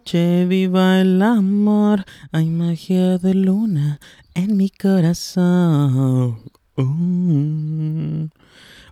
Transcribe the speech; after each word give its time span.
noche 0.00 0.46
viva 0.46 1.02
el 1.02 1.20
amor, 1.20 2.04
hay 2.32 2.46
magia 2.46 3.18
de 3.18 3.34
luna 3.34 4.00
en 4.34 4.56
mi 4.56 4.70
corazón. 4.70 6.38
Uh. 6.76 8.28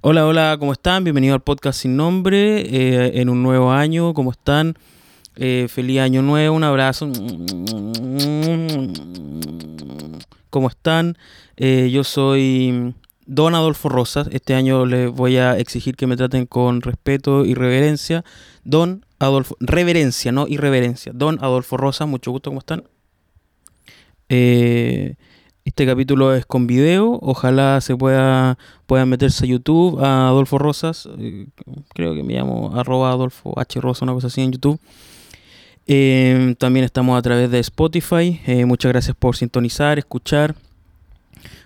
Hola, 0.03 0.27
hola, 0.27 0.57
¿cómo 0.59 0.73
están? 0.73 1.05
Bienvenido 1.05 1.33
al 1.35 1.41
podcast 1.41 1.81
sin 1.81 1.97
nombre, 1.97 2.61
eh, 2.61 3.23
en 3.23 3.31
un 3.31 3.43
nuevo 3.43 3.73
año, 3.73 4.13
¿cómo 4.13 4.33
están? 4.33 4.77
Eh, 5.37 5.67
feliz 5.71 6.01
año 6.01 6.21
nuevo, 6.21 6.55
un 6.55 6.65
abrazo. 6.65 7.11
¿Cómo 10.51 10.69
están? 10.69 11.17
Eh, 11.57 11.89
yo 11.91 12.05
soy 12.05 12.95
Don 13.29 13.55
Adolfo 13.55 13.91
Rosas. 13.91 14.27
Este 14.33 14.55
año 14.55 14.87
les 14.87 15.13
voy 15.13 15.37
a 15.37 15.59
exigir 15.59 15.97
que 15.97 16.07
me 16.07 16.17
traten 16.17 16.47
con 16.47 16.81
respeto 16.81 17.45
y 17.45 17.53
reverencia. 17.55 18.25
Don 18.65 19.05
Adolfo, 19.19 19.55
reverencia, 19.61 20.33
no 20.33 20.49
irreverencia. 20.49 21.13
Don 21.15 21.39
Adolfo 21.43 21.77
Rosas, 21.77 22.09
mucho 22.09 22.31
gusto, 22.31 22.49
¿cómo 22.51 22.61
están? 22.61 22.85
Eh, 24.31 25.17
este 25.67 25.85
capítulo 25.85 26.35
es 26.35 26.47
con 26.47 26.67
video. 26.67 27.19
Ojalá 27.21 27.83
se 27.83 27.95
pueda 27.95 28.57
puedan 28.87 29.11
meterse 29.11 29.45
a 29.45 29.49
YouTube 29.49 30.03
a 30.03 30.29
Adolfo 30.29 30.57
Rosas. 30.57 31.07
Eh, 31.19 31.49
creo 31.93 32.15
que 32.15 32.23
me 32.23 32.33
llamo 32.33 32.75
arroba 32.75 33.11
Adolfo 33.11 33.53
H. 33.61 33.79
Rosa, 33.79 34.07
una 34.07 34.15
cosa 34.15 34.29
así 34.29 34.41
en 34.41 34.53
YouTube. 34.53 34.81
Eh, 35.87 36.55
también 36.59 36.87
estamos 36.87 37.19
a 37.19 37.21
través 37.21 37.51
de 37.51 37.59
Spotify. 37.59 38.41
muchas 38.65 38.91
gracias 38.91 39.15
por 39.15 39.37
sintonizar, 39.37 39.99
escuchar 39.99 40.55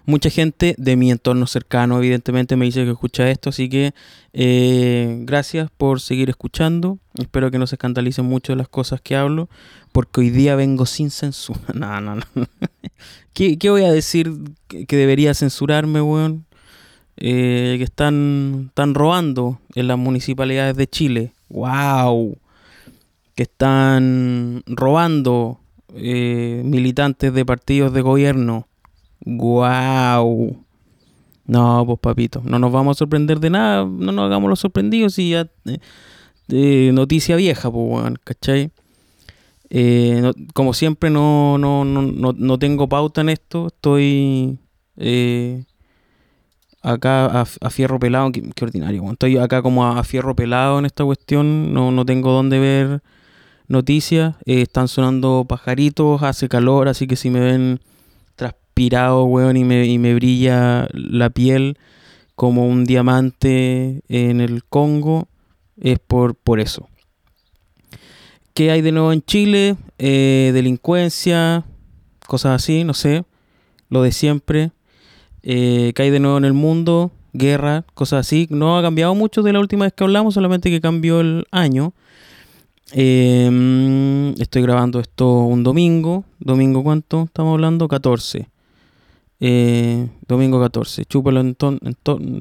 mucha 0.05 0.30
gente 0.30 0.74
de 0.79 0.97
mi 0.97 1.11
entorno 1.11 1.47
cercano, 1.47 1.98
evidentemente, 1.98 2.56
me 2.56 2.65
dice 2.65 2.84
que 2.84 2.91
escucha 2.91 3.30
esto, 3.30 3.51
así 3.51 3.69
que 3.69 3.95
eh, 4.32 5.18
gracias 5.21 5.71
por 5.76 6.01
seguir 6.01 6.30
escuchando. 6.30 6.99
Espero 7.18 7.51
que 7.51 7.59
no 7.59 7.66
se 7.66 7.76
escandalicen 7.76 8.24
mucho 8.24 8.52
de 8.52 8.57
las 8.57 8.68
cosas 8.68 9.01
que 9.01 9.16
hablo, 9.16 9.49
porque 9.93 10.21
hoy 10.21 10.30
día 10.30 10.57
vengo 10.57 10.87
sin 10.87 11.10
censura. 11.10 11.60
No, 11.74 12.01
no, 12.01 12.16
no. 12.16 12.23
¿Qué, 13.35 13.59
voy 13.71 13.85
a 13.85 13.93
decir 13.93 14.32
que 14.68 14.96
debería 14.96 15.35
censurarme, 15.35 16.02
weón? 16.02 16.45
Eh, 17.16 17.76
que 17.79 17.85
están, 17.85 18.66
están 18.69 18.95
robando 18.95 19.60
en 19.74 19.87
las 19.87 19.98
municipalidades 19.98 20.76
de 20.76 20.87
Chile. 20.87 21.32
¡Wow! 21.48 22.38
Que 23.35 23.45
están 23.45 24.63
robando 24.66 25.60
eh, 25.95 26.63
militantes 26.65 27.32
de 27.32 27.45
partidos 27.45 27.93
de 27.93 28.01
gobierno. 28.01 28.66
¡Guau! 29.24 30.65
No, 31.46 31.84
pues 31.87 31.98
papito, 32.01 32.40
no 32.45 32.59
nos 32.59 32.73
vamos 32.73 32.96
a 32.96 32.98
sorprender 32.98 33.40
de 33.40 33.51
nada, 33.51 33.84
no 33.84 34.12
nos 34.12 34.26
hagamos 34.26 34.48
los 34.48 34.60
sorprendidos 34.60 35.18
y 35.18 35.30
ya. 35.30 35.51
Eh, 36.48 36.90
noticia 36.92 37.37
vieja, 37.37 37.70
pues, 37.70 38.14
¿cachai? 38.24 38.70
Eh, 39.70 40.32
como 40.54 40.74
siempre, 40.74 41.10
no, 41.10 41.59
no, 41.59 41.84
no, 41.84 42.32
no, 42.32 42.59
tengo 42.59 42.88
pauta 42.88 43.23
en 43.23 43.30
esto, 43.30 43.68
estoy 43.68 44.59
eh, 44.96 45.64
acá 46.82 47.40
a, 47.40 47.70
fierro 47.70 47.98
pelado, 47.98 48.30
qué, 48.32 48.42
ordinario, 48.62 49.10
estoy 49.10 49.38
acá 49.38 49.62
como 49.62 49.86
a, 49.86 50.04
fierro 50.04 50.36
pelado 50.36 50.79
en 50.79 50.84
esta 50.84 51.04
cuestión, 51.04 51.73
no, 51.73 51.90
no 51.90 52.04
tengo 52.04 52.32
dónde 52.32 52.59
ver 52.59 53.02
noticias, 53.66 54.36
están 54.45 54.88
sonando 54.88 55.46
pajaritos, 55.48 56.23
hace 56.23 56.48
calor, 56.48 56.88
así 56.88 57.07
que 57.07 57.16
si 57.16 57.30
me 57.30 57.40
ven 57.40 57.80
pirado, 58.74 59.24
weón, 59.24 59.56
y 59.56 59.65
me, 59.65 59.87
y 59.87 59.98
me 59.98 60.15
brilla 60.15 60.88
la 60.92 61.30
piel 61.30 61.78
como 62.34 62.66
un 62.66 62.84
diamante 62.84 64.03
en 64.09 64.41
el 64.41 64.64
Congo, 64.64 65.28
es 65.78 65.98
por, 65.98 66.34
por 66.34 66.60
eso. 66.60 66.88
¿Qué 68.54 68.70
hay 68.70 68.82
de 68.82 68.92
nuevo 68.92 69.12
en 69.12 69.22
Chile? 69.22 69.76
Eh, 69.98 70.50
delincuencia, 70.52 71.64
cosas 72.26 72.62
así, 72.62 72.84
no 72.84 72.94
sé, 72.94 73.24
lo 73.88 74.02
de 74.02 74.12
siempre. 74.12 74.72
Eh, 75.42 75.92
¿Qué 75.94 76.02
hay 76.02 76.10
de 76.10 76.20
nuevo 76.20 76.38
en 76.38 76.44
el 76.44 76.52
mundo? 76.52 77.12
Guerra, 77.32 77.84
cosas 77.94 78.26
así. 78.26 78.47
No 78.50 78.76
ha 78.76 78.82
cambiado 78.82 79.14
mucho 79.14 79.42
de 79.42 79.52
la 79.52 79.60
última 79.60 79.84
vez 79.84 79.94
que 79.94 80.04
hablamos, 80.04 80.34
solamente 80.34 80.70
que 80.70 80.80
cambió 80.80 81.20
el 81.20 81.47
año. 81.50 81.94
Em, 82.92 84.32
estoy 84.38 84.60
grabando 84.62 85.00
esto 85.00 85.44
un 85.44 85.62
domingo. 85.62 86.24
¿Domingo 86.38 86.82
cuánto? 86.82 87.22
Estamos 87.24 87.54
hablando 87.54 87.88
14. 87.88 88.51
Eh, 89.44 90.08
domingo 90.28 90.60
14. 90.60 91.04
Chúpalo 91.04 91.41
en, 91.41 91.56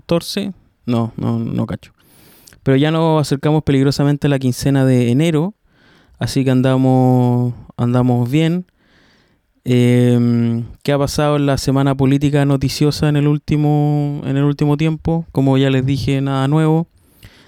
torce. 0.06 0.54
No, 0.86 1.14
no, 1.18 1.40
no 1.40 1.66
cacho. 1.66 1.94
Pero 2.62 2.78
ya 2.78 2.92
nos 2.92 3.20
acercamos 3.20 3.64
peligrosamente 3.64 4.28
a 4.28 4.30
la 4.30 4.38
quincena 4.38 4.86
de 4.86 5.10
enero. 5.10 5.56
Así 6.20 6.44
que 6.46 6.52
andamos, 6.52 7.56
andamos 7.76 8.30
bien. 8.30 8.68
Em, 9.64 10.66
¿Qué 10.84 10.92
ha 10.92 11.00
pasado 11.00 11.38
en 11.38 11.48
la 11.48 11.58
semana 11.58 11.96
política 11.96 12.46
noticiosa 12.46 13.10
en 13.10 13.16
el 13.16 13.28
último, 13.28 14.22
en 14.26 14.38
el 14.38 14.44
último 14.44 14.78
tiempo? 14.78 15.26
Como 15.32 15.58
ya 15.58 15.72
les 15.72 15.84
dije, 15.84 16.22
nada 16.22 16.48
nuevo. 16.48 16.88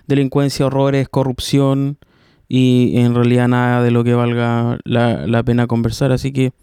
Delincuencia, 0.07 0.65
horrores, 0.65 1.07
corrupción 1.09 1.99
y 2.47 2.97
en 2.97 3.13
realidad 3.13 3.49
nada 3.49 3.83
de 3.83 3.91
lo 3.91 4.03
que 4.03 4.15
valga 4.15 4.79
la, 4.83 5.27
la 5.27 5.43
pena 5.43 5.67
conversar. 5.67 6.11
Así 6.11 6.33
que 6.33 6.53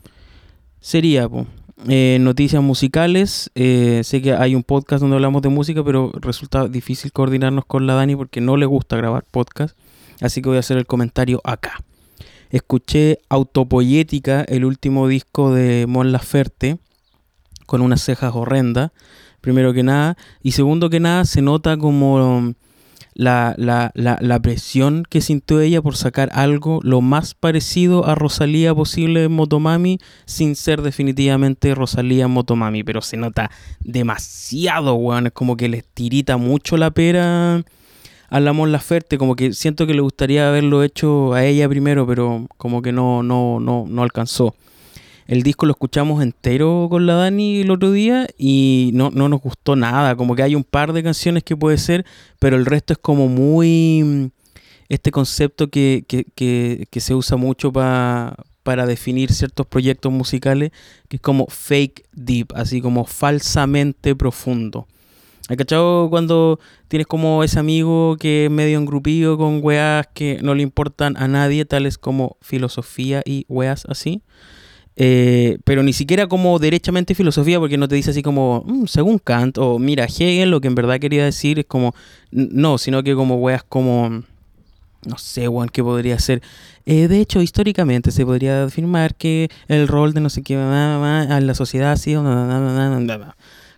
sería, 0.81 1.28
pues 1.28 1.47
eh, 1.89 2.19
noticias 2.21 2.63
musicales. 2.63 3.51
Eh, 3.55 4.03
sé 4.05 4.21
que 4.23 4.35
hay 4.35 4.55
un 4.55 4.63
podcast 4.63 5.01
donde 5.01 5.17
hablamos 5.17 5.43
de 5.43 5.49
música, 5.49 5.83
pero 5.85 6.13
resulta 6.21 6.69
difícil 6.69 7.13
coordinarnos 7.13 7.65
con 7.65 7.87
la 7.87 7.95
Dani 7.95 8.17
porque 8.17 8.41
no 8.41 8.57
le 8.57 8.67
gusta 8.67 8.97
grabar 8.97 9.25
podcast. 9.31 9.77
Así 10.21 10.43
que 10.43 10.49
voy 10.49 10.57
a 10.57 10.61
hacer 10.61 10.77
el 10.77 10.87
comentario 10.87 11.41
acá. 11.45 11.83
Escuché 12.51 13.21
Autopoyética, 13.29 14.43
el 14.43 14.65
último 14.65 15.09
disco 15.09 15.55
de 15.55 15.87
Mon 15.89 16.13
Laferte, 16.13 16.79
con 17.67 17.81
unas 17.81 18.03
cejas 18.03 18.35
horrendas, 18.35 18.91
primero 19.41 19.73
que 19.73 19.83
nada. 19.83 20.17
Y 20.43 20.53
segundo 20.53 20.91
que 20.91 21.01
nada, 21.01 21.25
se 21.25 21.43
nota 21.43 21.77
como 21.77 22.55
la, 23.15 23.54
la, 23.59 23.91
la, 23.94 24.19
la, 24.21 24.41
presión 24.41 25.04
que 25.09 25.21
sintió 25.21 25.60
ella 25.60 25.82
por 25.82 25.97
sacar 25.97 26.31
algo 26.32 26.81
lo 26.82 27.00
más 27.00 27.34
parecido 27.34 28.06
a 28.06 28.15
Rosalía 28.15 28.75
posible 28.75 29.25
en 29.25 29.32
Motomami, 29.32 29.98
sin 30.26 30.56
ser 30.56 30.82
definitivamente 30.82 31.75
Rosalía 31.75 32.25
en 32.25 32.31
Motomami, 32.31 32.84
pero 32.84 33.03
se 33.03 33.16
nota 33.16 33.50
demasiado, 33.81 34.94
weón, 34.94 35.26
es 35.26 35.32
como 35.32 35.56
que 35.56 35.69
les 35.69 35.84
tirita 35.84 36.37
mucho 36.37 36.76
la 36.76 36.91
pera 36.91 37.65
a 38.31 38.38
la 38.38 38.53
Laferte, 38.53 39.19
como 39.19 39.34
que 39.34 39.53
siento 39.53 39.87
que 39.87 39.94
le 39.94 40.00
gustaría 40.00 40.48
haberlo 40.48 40.84
hecho 40.84 41.34
a 41.34 41.44
ella 41.44 41.69
primero, 41.69 42.06
pero 42.06 42.47
como 42.56 42.81
que 42.81 42.92
no, 42.92 43.22
no, 43.22 43.59
no, 43.59 43.84
no 43.88 44.03
alcanzó. 44.03 44.54
El 45.31 45.45
disco 45.45 45.65
lo 45.65 45.71
escuchamos 45.71 46.25
entero 46.25 46.89
con 46.91 47.07
la 47.07 47.15
Dani 47.15 47.61
el 47.61 47.71
otro 47.71 47.93
día 47.93 48.27
y 48.37 48.91
no, 48.95 49.11
no 49.11 49.29
nos 49.29 49.41
gustó 49.41 49.77
nada. 49.77 50.17
Como 50.17 50.35
que 50.35 50.43
hay 50.43 50.57
un 50.57 50.65
par 50.65 50.93
de 50.93 51.05
canciones 51.05 51.45
que 51.45 51.57
puede 51.57 51.79
ser, 51.79 52.05
pero 52.41 52.57
el 52.57 52.67
resto 52.67 52.95
es 52.95 52.99
como 52.99 53.29
muy... 53.29 54.03
Mm, 54.03 54.27
este 54.89 55.13
concepto 55.13 55.71
que, 55.71 56.05
que, 56.09 56.25
que, 56.35 56.89
que 56.91 57.01
se 57.01 57.15
usa 57.15 57.37
mucho 57.37 57.73
para 57.73 58.35
definir 58.89 59.33
ciertos 59.33 59.69
proyectos 59.69 60.11
musicales, 60.11 60.73
que 61.07 61.19
es 61.19 61.23
como 61.23 61.47
fake 61.47 62.09
deep, 62.13 62.49
así 62.57 62.81
como 62.81 63.05
falsamente 63.05 64.17
profundo. 64.17 64.89
¿Has 65.49 65.57
cachado 65.57 66.11
cuando 66.11 66.59
tienes 66.89 67.07
como 67.07 67.45
ese 67.45 67.61
amigo 67.61 68.17
que 68.19 68.47
es 68.47 68.51
medio 68.51 68.79
engrupido 68.79 69.39
con 69.39 69.61
weas 69.63 70.09
que 70.13 70.41
no 70.43 70.57
le 70.57 70.65
importan 70.65 71.17
a 71.17 71.29
nadie, 71.29 71.65
tales 71.67 71.99
como 71.99 72.37
filosofía 72.41 73.23
y 73.25 73.47
weas 73.49 73.87
así? 73.89 74.23
Eh, 75.03 75.56
pero 75.65 75.83
ni 75.83 75.94
siquiera 75.94 76.27
como 76.27 76.59
derechamente 76.59 77.15
filosofía, 77.15 77.59
porque 77.59 77.78
no 77.78 77.88
te 77.88 77.94
dice 77.94 78.11
así 78.11 78.21
como, 78.21 78.62
mm, 78.66 78.84
según 78.84 79.19
Kant, 79.19 79.57
o 79.57 79.78
mira, 79.78 80.04
Hegel, 80.04 80.51
lo 80.51 80.60
que 80.60 80.69
en 80.69 80.75
verdad 80.75 81.01
quería 81.01 81.25
decir 81.25 81.59
es 81.59 81.65
como, 81.65 81.95
no, 82.30 82.77
sino 82.77 83.03
que 83.03 83.15
como 83.15 83.36
weas 83.36 83.63
como, 83.63 84.10
no 84.10 85.16
sé, 85.16 85.48
weón, 85.48 85.71
¿qué 85.71 85.83
podría 85.83 86.19
ser? 86.19 86.42
Eh, 86.84 87.09
de 87.09 87.19
hecho, 87.19 87.41
históricamente 87.41 88.10
se 88.10 88.27
podría 88.27 88.65
afirmar 88.65 89.15
que 89.15 89.48
el 89.69 89.89
rol 89.89 90.13
de 90.13 90.21
no 90.21 90.28
sé 90.28 90.42
qué, 90.42 90.53
en 90.53 91.47
la 91.47 91.54
sociedad 91.54 91.92
ha 91.92 91.97
sido, 91.97 92.22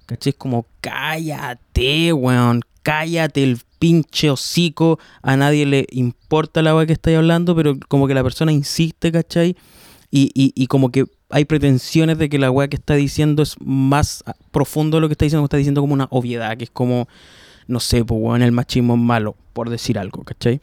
¿caché? 0.06 0.30
Es 0.30 0.36
como, 0.36 0.66
cállate, 0.80 2.12
weón, 2.12 2.62
cállate 2.82 3.44
el 3.44 3.60
pinche 3.78 4.28
hocico, 4.28 4.98
a 5.22 5.36
nadie 5.36 5.66
le 5.66 5.86
importa 5.92 6.62
la 6.62 6.74
wea 6.74 6.84
que 6.84 6.94
estáis 6.94 7.16
hablando, 7.16 7.54
pero 7.54 7.78
como 7.86 8.08
que 8.08 8.14
la 8.14 8.24
persona 8.24 8.50
insiste, 8.50 9.12
¿cachai? 9.12 9.56
Y, 10.14 10.30
y, 10.34 10.66
como 10.66 10.90
que 10.90 11.06
hay 11.30 11.46
pretensiones 11.46 12.18
de 12.18 12.28
que 12.28 12.38
la 12.38 12.50
weá 12.50 12.68
que 12.68 12.76
está 12.76 12.94
diciendo 12.94 13.42
es 13.42 13.56
más 13.64 14.22
profundo 14.50 14.98
de 14.98 15.00
lo 15.00 15.08
que 15.08 15.14
está 15.14 15.24
diciendo, 15.24 15.44
está 15.44 15.56
diciendo 15.56 15.80
como 15.80 15.94
una 15.94 16.06
obviedad, 16.10 16.54
que 16.58 16.64
es 16.64 16.70
como, 16.70 17.08
no 17.66 17.80
sé, 17.80 18.04
pues 18.04 18.20
weón, 18.22 18.42
el 18.42 18.52
machismo 18.52 18.94
es 18.94 19.00
malo, 19.00 19.36
por 19.54 19.70
decir 19.70 19.98
algo, 19.98 20.22
¿cachai? 20.22 20.60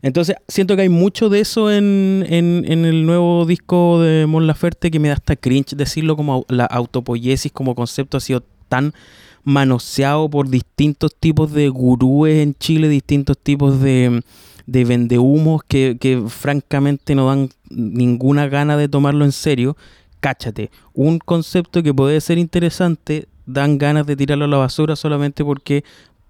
Entonces, 0.00 0.36
siento 0.46 0.76
que 0.76 0.82
hay 0.82 0.88
mucho 0.88 1.28
de 1.28 1.40
eso 1.40 1.72
en, 1.72 2.24
en, 2.28 2.64
en 2.68 2.84
el 2.84 3.04
nuevo 3.04 3.46
disco 3.46 4.00
de 4.00 4.26
Mon 4.26 4.46
Laferte 4.46 4.92
que 4.92 5.00
me 5.00 5.08
da 5.08 5.14
hasta 5.14 5.34
cringe 5.34 5.74
decirlo 5.74 6.16
como 6.16 6.46
la 6.48 6.66
autopoiesis 6.66 7.50
como 7.50 7.74
concepto 7.74 8.18
ha 8.18 8.20
sido 8.20 8.44
tan 8.68 8.94
manoseado 9.42 10.28
por 10.28 10.48
distintos 10.50 11.16
tipos 11.18 11.52
de 11.52 11.68
gurúes 11.68 12.42
en 12.42 12.54
Chile, 12.54 12.88
distintos 12.88 13.38
tipos 13.38 13.80
de 13.80 14.22
de 14.66 14.84
vendehumos 14.84 15.62
que, 15.64 15.96
que 16.00 16.22
francamente 16.28 17.14
no 17.14 17.26
dan 17.26 17.50
ninguna 17.70 18.48
gana 18.48 18.76
de 18.76 18.88
tomarlo 18.88 19.24
en 19.24 19.32
serio, 19.32 19.76
cáchate, 20.20 20.70
un 20.94 21.18
concepto 21.18 21.82
que 21.82 21.92
puede 21.92 22.20
ser 22.20 22.38
interesante, 22.38 23.28
dan 23.46 23.78
ganas 23.78 24.06
de 24.06 24.16
tirarlo 24.16 24.46
a 24.46 24.48
la 24.48 24.56
basura 24.56 24.96
solamente 24.96 25.44
porque 25.44 25.84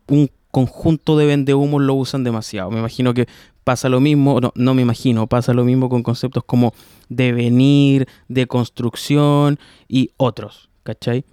un 0.08 0.28
conjunto 0.50 1.16
de 1.16 1.26
vendehumos 1.26 1.82
lo 1.82 1.94
usan 1.94 2.24
demasiado. 2.24 2.70
Me 2.70 2.78
imagino 2.78 3.14
que 3.14 3.26
pasa 3.64 3.88
lo 3.88 4.00
mismo, 4.00 4.40
no, 4.40 4.52
no 4.54 4.74
me 4.74 4.82
imagino, 4.82 5.26
pasa 5.26 5.54
lo 5.54 5.64
mismo 5.64 5.88
con 5.88 6.02
conceptos 6.02 6.44
como 6.44 6.74
devenir, 7.08 8.06
de 8.28 8.46
construcción 8.46 9.58
y 9.88 10.10
otros, 10.16 10.68
¿cachai? 10.82 11.24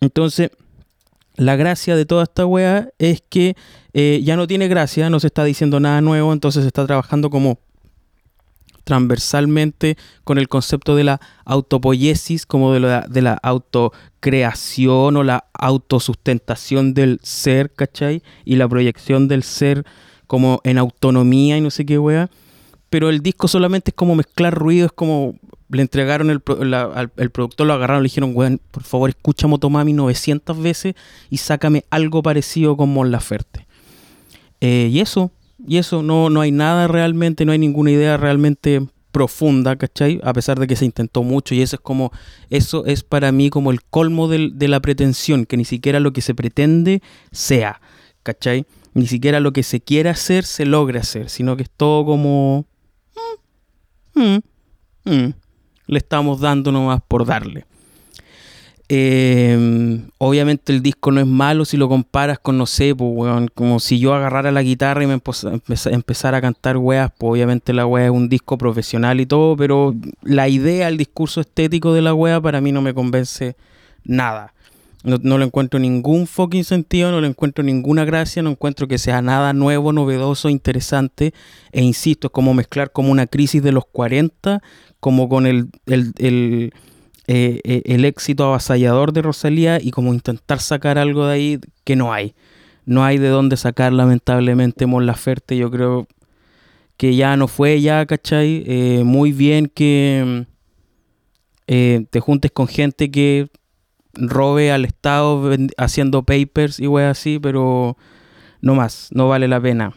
Entonces, 0.00 0.50
la 1.36 1.56
gracia 1.56 1.96
de 1.96 2.06
toda 2.06 2.24
esta 2.24 2.46
weá 2.46 2.90
es 2.98 3.22
que 3.28 3.56
eh, 3.92 4.20
ya 4.24 4.36
no 4.36 4.46
tiene 4.46 4.68
gracia, 4.68 5.10
no 5.10 5.20
se 5.20 5.28
está 5.28 5.44
diciendo 5.44 5.80
nada 5.80 6.00
nuevo, 6.00 6.32
entonces 6.32 6.62
se 6.62 6.68
está 6.68 6.86
trabajando 6.86 7.30
como 7.30 7.58
transversalmente 8.84 9.96
con 10.24 10.38
el 10.38 10.48
concepto 10.48 10.94
de 10.94 11.04
la 11.04 11.20
autopoiesis, 11.44 12.46
como 12.46 12.72
de 12.72 12.80
la, 12.80 13.40
autocreación 13.42 15.16
o 15.16 15.22
la 15.22 15.46
autosustentación 15.54 16.94
del 16.94 17.18
ser, 17.22 17.72
¿cachai? 17.72 18.22
Y 18.44 18.56
la 18.56 18.68
proyección 18.68 19.26
del 19.26 19.42
ser 19.42 19.84
como 20.26 20.60
en 20.64 20.78
autonomía 20.78 21.56
y 21.56 21.60
no 21.60 21.70
sé 21.70 21.84
qué 21.86 21.98
wea. 21.98 22.30
Pero 22.90 23.08
el 23.08 23.20
disco 23.22 23.48
solamente 23.48 23.90
es 23.90 23.94
como 23.94 24.14
mezclar 24.14 24.54
ruido, 24.54 24.86
es 24.86 24.92
como 24.92 25.34
le 25.68 25.82
entregaron 25.82 26.30
el, 26.30 26.42
al, 26.74 27.12
el 27.16 27.30
productor, 27.30 27.66
lo 27.66 27.74
agarraron, 27.74 28.02
le 28.02 28.08
dijeron, 28.08 28.32
weón, 28.34 28.60
por 28.70 28.82
favor 28.82 29.10
escucha 29.10 29.46
Motomami 29.46 29.92
900 29.92 30.60
veces 30.60 30.94
y 31.30 31.38
sácame 31.38 31.84
algo 31.90 32.22
parecido 32.22 32.76
con 32.76 32.92
Mon 32.92 33.10
Laferte. 33.10 33.66
Eh, 34.60 34.88
y 34.90 35.00
eso, 35.00 35.30
y 35.66 35.78
eso, 35.78 36.02
no, 36.02 36.30
no 36.30 36.40
hay 36.40 36.52
nada 36.52 36.88
realmente, 36.88 37.44
no 37.44 37.52
hay 37.52 37.58
ninguna 37.58 37.90
idea 37.90 38.16
realmente 38.16 38.86
profunda, 39.14 39.76
¿cachai? 39.76 40.20
A 40.24 40.32
pesar 40.32 40.58
de 40.58 40.66
que 40.66 40.74
se 40.74 40.84
intentó 40.84 41.22
mucho 41.22 41.54
y 41.54 41.62
eso 41.62 41.76
es 41.76 41.80
como, 41.80 42.12
eso 42.50 42.84
es 42.84 43.04
para 43.04 43.30
mí 43.30 43.48
como 43.48 43.70
el 43.70 43.82
colmo 43.82 44.28
de 44.28 44.68
la 44.68 44.80
pretensión, 44.80 45.46
que 45.46 45.56
ni 45.56 45.64
siquiera 45.64 46.00
lo 46.00 46.12
que 46.12 46.20
se 46.20 46.34
pretende 46.34 47.00
sea, 47.30 47.80
¿cachai? 48.22 48.66
Ni 48.92 49.06
siquiera 49.06 49.40
lo 49.40 49.52
que 49.52 49.62
se 49.62 49.80
quiere 49.80 50.10
hacer 50.10 50.44
se 50.44 50.66
logra 50.66 51.00
hacer, 51.00 51.28
sino 51.28 51.56
que 51.56 51.64
es 51.64 51.70
todo 51.70 52.04
como... 52.04 52.66
Mm, 54.14 54.20
mm, 54.20 54.40
mm, 55.04 55.34
le 55.86 55.98
estamos 55.98 56.40
dando 56.40 56.72
nomás 56.72 57.00
por 57.06 57.26
darle. 57.26 57.66
Eh, 58.90 60.02
obviamente 60.18 60.70
el 60.70 60.82
disco 60.82 61.10
no 61.10 61.20
es 61.20 61.26
malo 61.26 61.64
si 61.64 61.78
lo 61.78 61.88
comparas 61.88 62.38
con, 62.38 62.58
no 62.58 62.66
sé, 62.66 62.94
pues, 62.94 63.50
como 63.54 63.80
si 63.80 63.98
yo 63.98 64.12
agarrara 64.12 64.52
la 64.52 64.62
guitarra 64.62 65.02
y 65.02 65.06
me 65.06 65.20
empezara 65.90 66.36
a 66.36 66.40
cantar 66.42 66.76
weas, 66.76 67.10
pues 67.16 67.30
obviamente 67.32 67.72
la 67.72 67.86
wea 67.86 68.06
es 68.06 68.10
un 68.10 68.28
disco 68.28 68.58
profesional 68.58 69.20
y 69.20 69.26
todo, 69.26 69.56
pero 69.56 69.94
la 70.22 70.48
idea, 70.48 70.88
el 70.88 70.98
discurso 70.98 71.40
estético 71.40 71.94
de 71.94 72.02
la 72.02 72.12
wea 72.12 72.40
para 72.40 72.60
mí 72.60 72.72
no 72.72 72.82
me 72.82 72.92
convence 72.92 73.56
nada. 74.04 74.52
No, 75.02 75.18
no 75.22 75.36
le 75.36 75.44
encuentro 75.44 75.78
ningún 75.78 76.26
fucking 76.26 76.64
sentido, 76.64 77.10
no 77.10 77.20
le 77.20 77.28
encuentro 77.28 77.62
ninguna 77.62 78.06
gracia, 78.06 78.42
no 78.42 78.50
encuentro 78.50 78.88
que 78.88 78.96
sea 78.96 79.20
nada 79.20 79.52
nuevo, 79.52 79.92
novedoso, 79.92 80.48
interesante. 80.48 81.34
E 81.72 81.82
insisto, 81.82 82.28
es 82.28 82.32
como 82.32 82.54
mezclar 82.54 82.90
como 82.90 83.12
una 83.12 83.26
crisis 83.26 83.62
de 83.62 83.72
los 83.72 83.84
40, 83.84 84.62
como 85.04 85.28
con 85.28 85.44
el, 85.44 85.68
el 85.84 86.72
eh, 87.26 87.60
eh, 87.62 87.82
el 87.84 88.06
éxito 88.06 88.44
avasallador 88.44 89.12
de 89.12 89.20
Rosalía 89.20 89.78
y 89.78 89.90
como 89.90 90.14
intentar 90.14 90.60
sacar 90.60 90.96
algo 90.96 91.26
de 91.26 91.34
ahí 91.34 91.60
que 91.84 91.94
no 91.94 92.14
hay. 92.14 92.34
No 92.86 93.04
hay 93.04 93.18
de 93.18 93.28
dónde 93.28 93.58
sacar 93.58 93.92
lamentablemente 93.92 94.86
Mon 94.86 95.04
Laferte. 95.04 95.58
Yo 95.58 95.70
creo 95.70 96.08
que 96.96 97.16
ya 97.16 97.36
no 97.36 97.48
fue 97.48 97.82
ya, 97.82 98.06
¿cachai? 98.06 98.64
Eh, 98.66 99.02
muy 99.04 99.32
bien 99.32 99.66
que 99.66 100.46
te 101.66 102.20
juntes 102.20 102.50
con 102.50 102.66
gente 102.66 103.10
que 103.10 103.48
robe 104.14 104.72
al 104.72 104.86
Estado 104.86 105.54
haciendo 105.76 106.22
papers 106.22 106.80
y 106.80 106.86
wey 106.86 107.04
así, 107.04 107.38
pero 107.38 107.98
no 108.62 108.74
más, 108.74 109.10
no 109.12 109.28
vale 109.28 109.48
la 109.48 109.60
pena. 109.60 109.92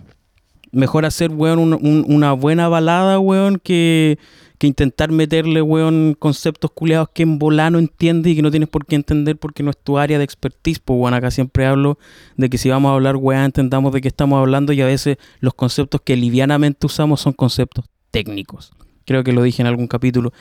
Mejor 0.73 1.05
hacer, 1.05 1.31
weón, 1.31 1.73
una 1.73 2.33
buena 2.33 2.67
balada, 2.67 3.19
weón, 3.19 3.57
que 3.57 4.19
que 4.57 4.67
intentar 4.67 5.11
meterle, 5.11 5.61
weón, 5.61 6.15
conceptos 6.17 6.71
culiados 6.71 7.09
que 7.13 7.23
en 7.23 7.37
volano 7.37 7.77
entiendes 7.77 8.33
y 8.33 8.35
que 8.35 8.41
no 8.41 8.49
tienes 8.49 8.69
por 8.69 8.85
qué 8.85 8.95
entender 8.95 9.37
porque 9.37 9.61
no 9.61 9.69
es 9.69 9.77
tu 9.77 9.97
área 9.97 10.17
de 10.17 10.23
expertise. 10.23 10.79
Pues, 10.79 10.99
weón, 10.99 11.13
acá 11.13 11.29
siempre 11.29 11.65
hablo 11.65 11.99
de 12.37 12.49
que 12.49 12.57
si 12.57 12.69
vamos 12.69 12.89
a 12.89 12.95
hablar, 12.95 13.15
weón, 13.17 13.45
entendamos 13.45 13.93
de 13.93 14.01
qué 14.01 14.07
estamos 14.07 14.39
hablando 14.39 14.73
y 14.73 14.81
a 14.81 14.85
veces 14.85 15.17
los 15.39 15.53
conceptos 15.53 16.01
que 16.01 16.15
livianamente 16.15 16.85
usamos 16.87 17.21
son 17.21 17.33
conceptos 17.33 17.85
técnicos. 18.09 18.71
Creo 19.05 19.23
que 19.23 19.31
lo 19.31 19.43
dije 19.43 19.61
en 19.61 19.67
algún 19.67 19.87
capítulo 19.87 20.33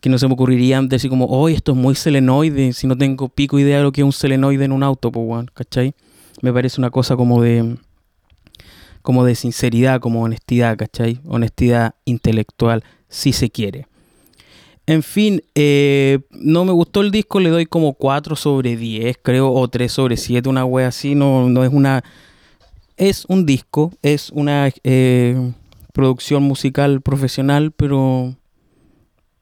que 0.00 0.08
no 0.08 0.18
se 0.18 0.26
me 0.26 0.34
ocurriría 0.34 0.80
decir 0.82 1.10
como, 1.10 1.26
hoy 1.26 1.54
esto 1.54 1.72
es 1.72 1.78
muy 1.78 1.94
selenoide, 1.94 2.72
si 2.72 2.86
no 2.86 2.96
tengo 2.96 3.28
pico 3.28 3.58
idea 3.58 3.78
de 3.78 3.82
lo 3.82 3.92
que 3.92 4.00
es 4.00 4.04
un 4.04 4.12
selenoide 4.12 4.64
en 4.64 4.72
un 4.72 4.82
auto, 4.82 5.12
pues, 5.12 5.26
weón, 5.26 5.50
¿cachai? 5.54 5.94
Me 6.42 6.52
parece 6.52 6.80
una 6.80 6.90
cosa 6.90 7.16
como 7.16 7.42
de 7.42 7.76
como 9.02 9.24
de 9.24 9.34
sinceridad, 9.34 10.00
como 10.00 10.22
honestidad, 10.22 10.76
¿cachai? 10.76 11.20
Honestidad 11.26 11.94
intelectual 12.04 12.84
si 13.10 13.34
se 13.34 13.50
quiere. 13.50 13.86
En 14.86 15.02
fin, 15.02 15.42
eh, 15.54 16.20
no 16.30 16.64
me 16.64 16.72
gustó 16.72 17.02
el 17.02 17.10
disco, 17.10 17.38
le 17.38 17.50
doy 17.50 17.66
como 17.66 17.92
4 17.92 18.34
sobre 18.34 18.76
10, 18.76 19.18
creo, 19.22 19.52
o 19.52 19.68
3 19.68 19.92
sobre 19.92 20.16
7, 20.16 20.48
una 20.48 20.64
wea 20.64 20.88
así, 20.88 21.14
no, 21.14 21.48
no 21.48 21.62
es 21.62 21.72
una... 21.72 22.02
Es 22.96 23.24
un 23.28 23.46
disco, 23.46 23.92
es 24.02 24.30
una 24.30 24.70
eh, 24.84 25.52
producción 25.94 26.42
musical 26.42 27.00
profesional, 27.00 27.72
pero 27.72 28.34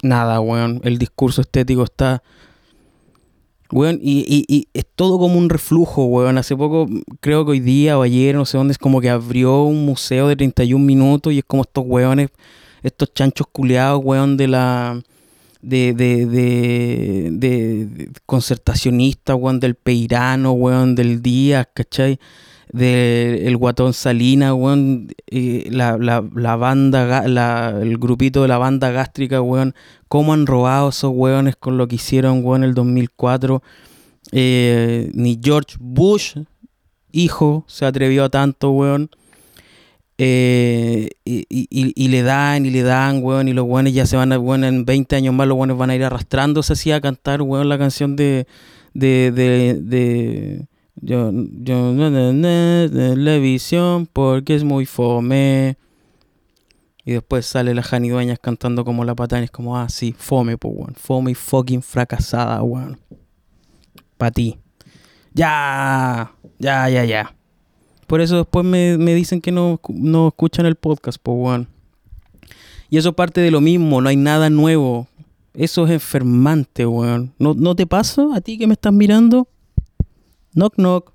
nada, 0.03 0.41
weón, 0.41 0.81
el 0.85 0.99
discurso 0.99 1.41
estético 1.41 1.85
está... 1.85 2.23
Weón, 3.71 3.99
y, 4.03 4.21
y, 4.21 4.45
y, 4.49 4.69
es 4.73 4.87
todo 4.95 5.19
como 5.19 5.39
un 5.39 5.51
reflujo, 5.51 6.05
weón. 6.05 6.39
Hace 6.39 6.57
poco, 6.57 6.89
creo 7.21 7.45
que 7.45 7.51
hoy 7.51 7.61
día 7.61 7.99
o 7.99 8.03
ayer, 8.03 8.35
no 8.35 8.47
sé 8.47 8.57
dónde, 8.57 8.73
es 8.73 8.79
como 8.79 9.01
que 9.01 9.11
abrió 9.11 9.63
un 9.63 9.85
museo 9.85 10.29
de 10.29 10.37
31 10.37 10.83
minutos 10.83 11.33
y 11.35 11.39
es 11.39 11.45
como 11.45 11.63
estos 11.63 11.85
weones 11.87 12.31
estos 12.83 13.13
chanchos 13.15 13.47
culeados, 13.51 14.01
weón, 14.05 14.37
de 14.37 14.49
la. 14.49 15.01
De, 15.61 15.93
de, 15.93 16.21
concertacionista, 18.27 19.35
weón, 19.35 19.59
del 19.59 19.75
Peirano, 19.75 20.53
weón, 20.53 20.95
del 20.95 21.21
Díaz, 21.21 21.67
¿cachai? 21.75 22.21
Del 22.73 23.47
el 23.47 23.57
Guatón 23.57 23.93
Salina, 23.93 24.55
weón, 24.55 25.09
la, 25.31 25.99
la, 25.99 26.25
la, 26.35 26.57
banda, 26.57 27.27
la, 27.27 27.77
el 27.83 27.99
grupito 27.99 28.43
de 28.43 28.49
la 28.49 28.59
banda 28.59 28.93
gástrica, 28.93 29.43
weón, 29.43 29.75
cómo 30.07 30.33
han 30.33 30.47
robado 30.47 30.91
esos 30.91 31.11
weones 31.13 31.57
con 31.57 31.77
lo 31.77 31.89
que 31.89 31.97
hicieron, 31.97 32.45
weón, 32.45 32.63
en 32.63 32.69
el 32.69 32.75
2004. 32.75 33.61
Eh, 34.33 35.11
ni 35.15 35.41
George 35.43 35.77
Bush, 35.81 36.37
hijo, 37.11 37.65
se 37.67 37.87
atrevió 37.87 38.25
a 38.25 38.29
tanto, 38.29 38.71
weón. 38.71 39.11
Eh, 40.21 41.11
y, 41.25 41.47
y, 41.49 42.09
le 42.09 42.23
dan 42.23 42.67
y 42.67 42.71
le 42.71 42.83
dan, 42.83 43.23
weón, 43.23 43.47
y 43.47 43.53
los 43.53 43.65
weones 43.65 43.95
ya 43.95 44.05
se 44.05 44.17
van 44.17 44.33
a, 44.33 44.39
weón, 44.39 44.65
en 44.65 44.85
20 44.85 45.15
años 45.15 45.33
más 45.33 45.47
los 45.47 45.57
weones 45.57 45.77
van 45.77 45.91
a 45.91 45.95
ir 45.95 46.03
arrastrándose 46.03 46.73
así 46.73 46.91
a 46.91 47.01
cantar, 47.01 47.41
weón, 47.41 47.69
la 47.69 47.79
canción 47.79 48.17
de, 48.17 48.49
de, 48.95 49.31
de, 49.31 49.75
de 49.81 50.67
yo, 50.97 51.31
yo, 51.33 51.95
televisión 52.91 54.09
porque 54.13 54.57
es 54.57 54.65
muy 54.65 54.87
fome. 54.87 55.77
Y 57.05 57.13
después 57.13 57.47
sale 57.47 57.73
la 57.73 57.83
Jani 57.85 58.09
Dueñas 58.11 58.41
cantando 58.41 58.85
como 58.85 59.05
la 59.05 59.15
patana, 59.15 59.45
es 59.45 59.53
como, 59.53 59.79
ah, 59.79 59.89
sí, 59.89 60.15
fome, 60.19 60.59
pues, 60.59 60.75
weón, 60.77 60.95
fome 60.97 61.31
y 61.31 61.35
fucking 61.35 61.81
fracasada, 61.81 62.61
weón. 62.63 62.99
Pa' 64.17 64.33
ti. 64.33 64.59
Ya, 65.33 66.33
ya, 66.59 66.89
ya, 66.91 67.05
ya. 67.05 67.38
Por 68.09 68.23
eso 68.23 68.39
después 68.39 68.65
me, 68.65 68.97
dicen 69.15 69.43
que 69.43 69.53
no, 69.53 69.79
no, 69.91 70.29
escuchan 70.29 70.65
el 70.65 70.77
podcast, 70.77 71.19
po, 71.23 71.33
weón. 71.33 71.69
Y 72.89 72.97
eso 72.97 73.13
parte 73.13 73.43
de 73.43 73.51
lo 73.51 73.61
mismo, 73.61 74.01
no 74.01 74.09
hay 74.09 74.17
nada 74.17 74.49
nuevo. 74.49 75.07
Eso 75.53 75.85
es 75.85 75.93
enfermante, 75.93 76.87
weón. 76.87 77.35
¿No, 77.39 77.53
¿No 77.53 77.77
te 77.77 77.87
pasa 77.87 78.27
a 78.35 78.41
ti 78.41 78.57
que 78.57 78.67
me 78.67 78.73
estás 78.73 78.95
mirando? 78.95 79.47
Knock, 80.55 80.77
knock. 80.77 81.13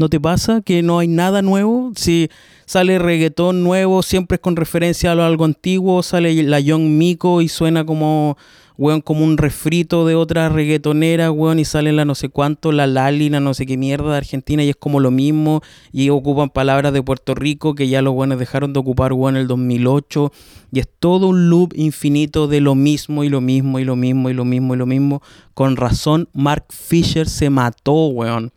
¿No 0.00 0.08
te 0.08 0.18
pasa 0.18 0.62
que 0.62 0.80
no 0.80 0.98
hay 0.98 1.08
nada 1.08 1.42
nuevo? 1.42 1.92
Si 1.94 2.30
sale 2.64 2.98
reggaetón 2.98 3.62
nuevo, 3.62 4.02
siempre 4.02 4.36
es 4.36 4.40
con 4.40 4.56
referencia 4.56 5.12
a 5.12 5.26
algo 5.26 5.44
antiguo, 5.44 6.02
sale 6.02 6.42
la 6.42 6.58
Young 6.58 6.84
Miko 6.84 7.42
y 7.42 7.48
suena 7.48 7.84
como 7.84 8.38
weón, 8.78 9.02
como 9.02 9.26
un 9.26 9.36
refrito 9.36 10.06
de 10.06 10.14
otra 10.14 10.48
reggaetonera, 10.48 11.30
weón, 11.30 11.58
y 11.58 11.66
sale 11.66 11.92
la 11.92 12.06
no 12.06 12.14
sé 12.14 12.30
cuánto, 12.30 12.72
la 12.72 12.86
Lalina, 12.86 13.40
no 13.40 13.52
sé 13.52 13.66
qué 13.66 13.76
mierda 13.76 14.12
de 14.12 14.16
Argentina, 14.16 14.64
y 14.64 14.70
es 14.70 14.76
como 14.76 15.00
lo 15.00 15.10
mismo, 15.10 15.60
y 15.92 16.08
ocupan 16.08 16.48
palabras 16.48 16.94
de 16.94 17.02
Puerto 17.02 17.34
Rico 17.34 17.74
que 17.74 17.86
ya 17.88 18.00
los 18.00 18.14
weones 18.14 18.38
dejaron 18.38 18.72
de 18.72 18.80
ocupar, 18.80 19.12
weón, 19.12 19.36
en 19.36 19.42
el 19.42 19.48
2008, 19.48 20.32
y 20.72 20.78
es 20.78 20.88
todo 20.98 21.28
un 21.28 21.50
loop 21.50 21.74
infinito 21.76 22.48
de 22.48 22.62
lo 22.62 22.74
mismo, 22.74 23.22
y 23.22 23.28
lo 23.28 23.42
mismo, 23.42 23.78
y 23.80 23.84
lo 23.84 23.96
mismo, 23.96 24.30
y 24.30 24.32
lo 24.32 24.46
mismo, 24.46 24.74
y 24.74 24.78
lo 24.78 24.86
mismo. 24.86 25.22
Con 25.52 25.76
razón, 25.76 26.30
Mark 26.32 26.64
Fisher 26.70 27.28
se 27.28 27.50
mató, 27.50 28.06
weón. 28.06 28.50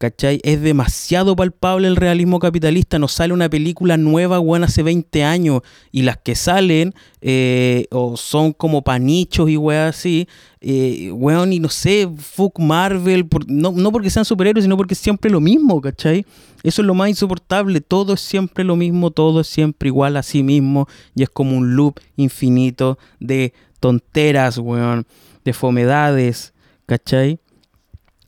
¿Cachai? 0.00 0.40
Es 0.44 0.62
demasiado 0.62 1.36
palpable 1.36 1.86
el 1.86 1.94
realismo 1.94 2.38
capitalista. 2.38 2.98
Nos 2.98 3.12
sale 3.12 3.34
una 3.34 3.50
película 3.50 3.98
nueva, 3.98 4.40
weón, 4.40 4.64
hace 4.64 4.82
20 4.82 5.24
años. 5.24 5.60
Y 5.92 6.04
las 6.04 6.16
que 6.16 6.34
salen, 6.34 6.94
eh, 7.20 7.86
o 7.90 8.16
son 8.16 8.54
como 8.54 8.80
panichos 8.80 9.50
y 9.50 9.58
weón 9.58 9.88
así. 9.88 10.26
Eh, 10.62 11.10
weón, 11.12 11.52
y 11.52 11.60
no 11.60 11.68
sé, 11.68 12.08
fuck 12.16 12.58
Marvel. 12.60 13.28
no, 13.46 13.72
no 13.72 13.92
porque 13.92 14.08
sean 14.08 14.24
superhéroes, 14.24 14.64
sino 14.64 14.78
porque 14.78 14.94
es 14.94 15.00
siempre 15.00 15.30
lo 15.30 15.38
mismo, 15.38 15.82
¿cachai? 15.82 16.24
Eso 16.62 16.80
es 16.80 16.86
lo 16.86 16.94
más 16.94 17.10
insoportable. 17.10 17.82
Todo 17.82 18.14
es 18.14 18.22
siempre 18.22 18.64
lo 18.64 18.76
mismo, 18.76 19.10
todo 19.10 19.42
es 19.42 19.48
siempre 19.48 19.88
igual 19.88 20.16
a 20.16 20.22
sí 20.22 20.42
mismo. 20.42 20.88
Y 21.14 21.24
es 21.24 21.28
como 21.28 21.58
un 21.58 21.76
loop 21.76 22.00
infinito 22.16 22.98
de 23.18 23.52
tonteras, 23.80 24.56
weón. 24.56 25.06
De 25.44 25.52
fomedades, 25.52 26.54
¿cachai? 26.86 27.38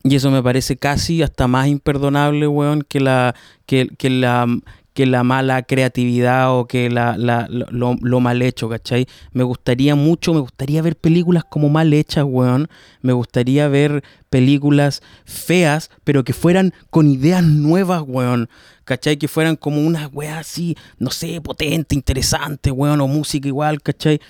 Y 0.05 0.17
eso 0.17 0.31
me 0.31 0.43
parece 0.43 0.77
casi 0.77 1.23
hasta 1.23 1.47
más 1.47 1.69
imperdonable, 1.69 2.49
weón, 2.49 2.83
que 2.83 2.99
la, 2.99 3.37
que, 3.67 3.89
la, 4.11 4.47
que 4.95 5.07
la 5.07 5.23
mala 5.23 5.63
creatividad 5.63 6.57
o 6.57 6.67
que 6.67 6.91
la, 6.91 7.17
lo, 7.49 8.21
mal 8.21 8.43
hecho, 8.43 8.69
¿cachai? 8.69 9.07
Me 9.33 9.45
gustaría 9.45 9.95
mucho, 9.95 10.35
me 10.35 10.41
gustaría 10.41 10.83
ver 10.83 10.97
películas 10.97 11.45
como 11.45 11.69
mal 11.69 11.93
hechas, 11.93 12.25
weón. 12.27 12.69
Me 13.01 13.13
gustaría 13.13 13.69
ver 13.69 14.03
películas 14.29 15.03
feas, 15.25 15.91
pero 16.03 16.25
que 16.25 16.33
fueran 16.33 16.75
con 16.91 17.07
ideas 17.07 17.45
nuevas, 17.45 18.03
weón. 18.05 18.49
¿Cachai? 18.85 19.17
Que 19.17 19.29
fueran 19.29 19.55
como 19.55 19.81
una 19.81 20.09
weá 20.09 20.41
así, 20.41 20.77
no 20.99 21.11
sé, 21.13 21.41
potente, 21.41 21.95
interesante, 21.95 22.73
weón, 22.73 23.01
o 23.01 23.07
música 23.07 23.47
igual, 23.47 23.81
¿cachai? 23.81 24.21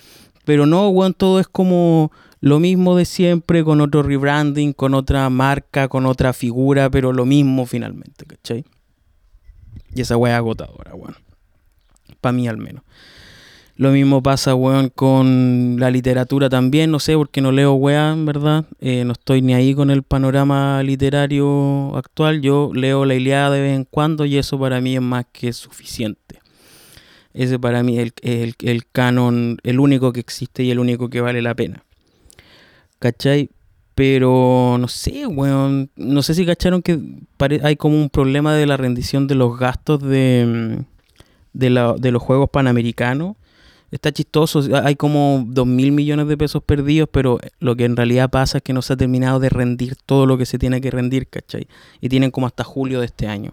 Pero 0.45 0.67
no, 0.67 0.87
weón, 0.89 1.15
todo 1.15 1.39
es 1.39 1.47
como 1.47 2.11
lo 2.43 2.59
mismo 2.59 2.97
de 2.97 3.05
siempre, 3.05 3.63
con 3.63 3.79
otro 3.79 4.03
rebranding, 4.03 4.73
con 4.73 4.95
otra 4.95 5.29
marca, 5.29 5.87
con 5.87 6.05
otra 6.05 6.33
figura, 6.33 6.89
pero 6.89 7.13
lo 7.13 7.25
mismo 7.25 7.65
finalmente, 7.65 8.25
¿cachai? 8.25 8.65
Y 9.95 10.01
esa 10.01 10.17
weá 10.17 10.35
agotadora, 10.35 10.93
weón. 10.93 11.15
Para 12.19 12.33
mí 12.33 12.49
al 12.49 12.57
menos. 12.57 12.83
Lo 13.77 13.91
mismo 13.91 14.21
pasa, 14.21 14.55
weón, 14.55 14.89
con 14.89 15.77
la 15.79 15.89
literatura 15.89 16.49
también, 16.49 16.91
no 16.91 16.99
sé, 16.99 17.15
porque 17.15 17.39
no 17.39 17.53
leo 17.53 17.75
weá, 17.75 18.11
en 18.11 18.25
verdad. 18.25 18.65
Eh, 18.81 19.05
no 19.05 19.13
estoy 19.13 19.41
ni 19.41 19.53
ahí 19.53 19.73
con 19.73 19.89
el 19.89 20.03
panorama 20.03 20.83
literario 20.83 21.95
actual. 21.95 22.41
Yo 22.41 22.71
leo 22.73 23.05
la 23.05 23.15
Iliada 23.15 23.51
de 23.51 23.61
vez 23.61 23.73
en 23.73 23.85
cuando 23.85 24.25
y 24.25 24.35
eso 24.35 24.59
para 24.59 24.81
mí 24.81 24.95
es 24.95 25.01
más 25.01 25.27
que 25.31 25.53
suficiente. 25.53 26.41
Ese 27.33 27.57
para 27.57 27.83
mí 27.83 27.99
es 27.99 28.11
el, 28.21 28.55
el 28.59 28.85
canon, 28.85 29.59
el 29.63 29.79
único 29.79 30.11
que 30.11 30.19
existe 30.19 30.63
y 30.63 30.71
el 30.71 30.79
único 30.79 31.09
que 31.09 31.21
vale 31.21 31.41
la 31.41 31.55
pena. 31.55 31.85
¿Cachai? 33.03 33.49
Pero 33.95 34.77
no 34.79 34.87
sé, 34.87 35.27
weón. 35.27 35.89
No 35.97 36.23
sé 36.23 36.33
si 36.33 36.45
cacharon 36.45 36.81
que 36.81 36.99
hay 37.61 37.75
como 37.75 37.97
un 38.01 38.09
problema 38.09 38.55
de 38.55 38.65
la 38.65 38.77
rendición 38.77 39.27
de 39.27 39.35
los 39.35 39.59
gastos 39.59 40.01
de, 40.01 40.45
mm, 40.47 40.83
de, 41.53 41.95
de 41.99 42.11
los 42.11 42.23
Juegos 42.23 42.49
Panamericanos. 42.49 43.35
Está 43.91 44.11
chistoso, 44.11 44.63
hay 44.83 44.95
como 44.95 45.43
dos 45.47 45.67
mil 45.67 45.91
millones 45.91 46.27
de 46.27 46.37
pesos 46.37 46.63
perdidos, 46.63 47.09
pero 47.11 47.39
lo 47.59 47.75
que 47.75 47.85
en 47.85 47.95
realidad 47.95 48.31
pasa 48.31 48.57
es 48.57 48.63
que 48.63 48.73
no 48.73 48.81
se 48.81 48.93
ha 48.93 48.97
terminado 48.97 49.39
de 49.39 49.49
rendir 49.49 49.95
todo 50.05 50.25
lo 50.25 50.37
que 50.37 50.47
se 50.47 50.57
tiene 50.57 50.81
que 50.81 50.89
rendir, 50.89 51.27
¿cachai? 51.27 51.67
Y 52.01 52.09
tienen 52.09 52.31
como 52.31 52.47
hasta 52.47 52.63
julio 52.63 53.01
de 53.01 53.05
este 53.05 53.27
año 53.27 53.51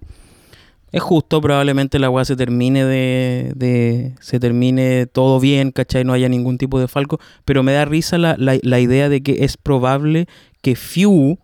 es 0.93 1.03
justo, 1.03 1.41
probablemente 1.41 1.99
la 1.99 2.11
weá 2.11 2.25
se 2.25 2.37
termine 2.37 2.85
de, 2.85 4.15
se 4.21 4.41
termine 4.41 5.07
todo 5.07 5.39
bien, 5.39 5.71
¿cachai? 5.71 6.05
No 6.05 6.13
haya 6.13 6.29
ningún 6.29 6.59
tipo 6.59 6.81
de 6.81 6.89
falco, 6.89 7.21
pero 7.45 7.63
me 7.63 7.73
da 7.73 7.85
risa 7.85 8.19
la, 8.19 8.37
la, 8.39 8.81
idea 8.81 9.09
de 9.09 9.23
que 9.23 9.45
es 9.45 9.57
probable 9.57 10.27
que 10.63 10.75
Few, 10.75 11.39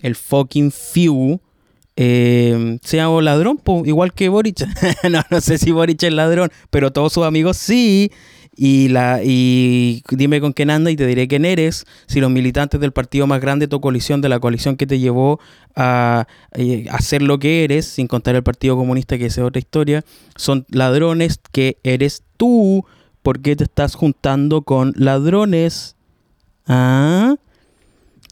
el 0.00 0.16
fucking 0.16 0.72
Few, 0.72 1.40
eh, 1.94 2.78
sea 2.82 3.08
un 3.08 3.24
ladrón, 3.24 3.60
igual 3.84 4.12
que 4.12 4.28
Boric. 4.28 4.66
no, 5.10 5.22
no 5.30 5.40
sé 5.40 5.58
si 5.58 5.70
Boric 5.70 6.02
es 6.02 6.12
ladrón, 6.12 6.50
pero 6.70 6.92
todos 6.92 7.12
sus 7.12 7.24
amigos 7.24 7.56
sí. 7.56 8.10
Y, 8.54 8.88
la, 8.88 9.20
y 9.24 10.02
dime 10.10 10.40
con 10.40 10.52
quién 10.52 10.68
anda 10.70 10.90
y 10.90 10.96
te 10.96 11.06
diré 11.06 11.26
quién 11.26 11.44
eres. 11.44 11.86
Si 12.06 12.20
los 12.20 12.30
militantes 12.30 12.80
del 12.80 12.92
partido 12.92 13.26
más 13.26 13.40
grande 13.40 13.66
de 13.66 13.70
tu 13.70 13.80
coalición, 13.80 14.20
de 14.20 14.28
la 14.28 14.40
coalición 14.40 14.76
que 14.76 14.86
te 14.86 14.98
llevó 14.98 15.40
a, 15.74 16.26
eh, 16.52 16.86
a 16.90 17.00
ser 17.00 17.22
lo 17.22 17.38
que 17.38 17.64
eres, 17.64 17.86
sin 17.86 18.08
contar 18.08 18.34
el 18.34 18.42
Partido 18.42 18.76
Comunista, 18.76 19.16
que 19.16 19.26
es 19.26 19.38
otra 19.38 19.58
historia, 19.58 20.04
son 20.36 20.66
ladrones 20.68 21.40
que 21.50 21.78
eres 21.82 22.22
tú. 22.36 22.84
¿Por 23.22 23.40
qué 23.40 23.56
te 23.56 23.64
estás 23.64 23.94
juntando 23.94 24.62
con 24.62 24.92
ladrones? 24.96 25.96
¿Ah? 26.66 27.36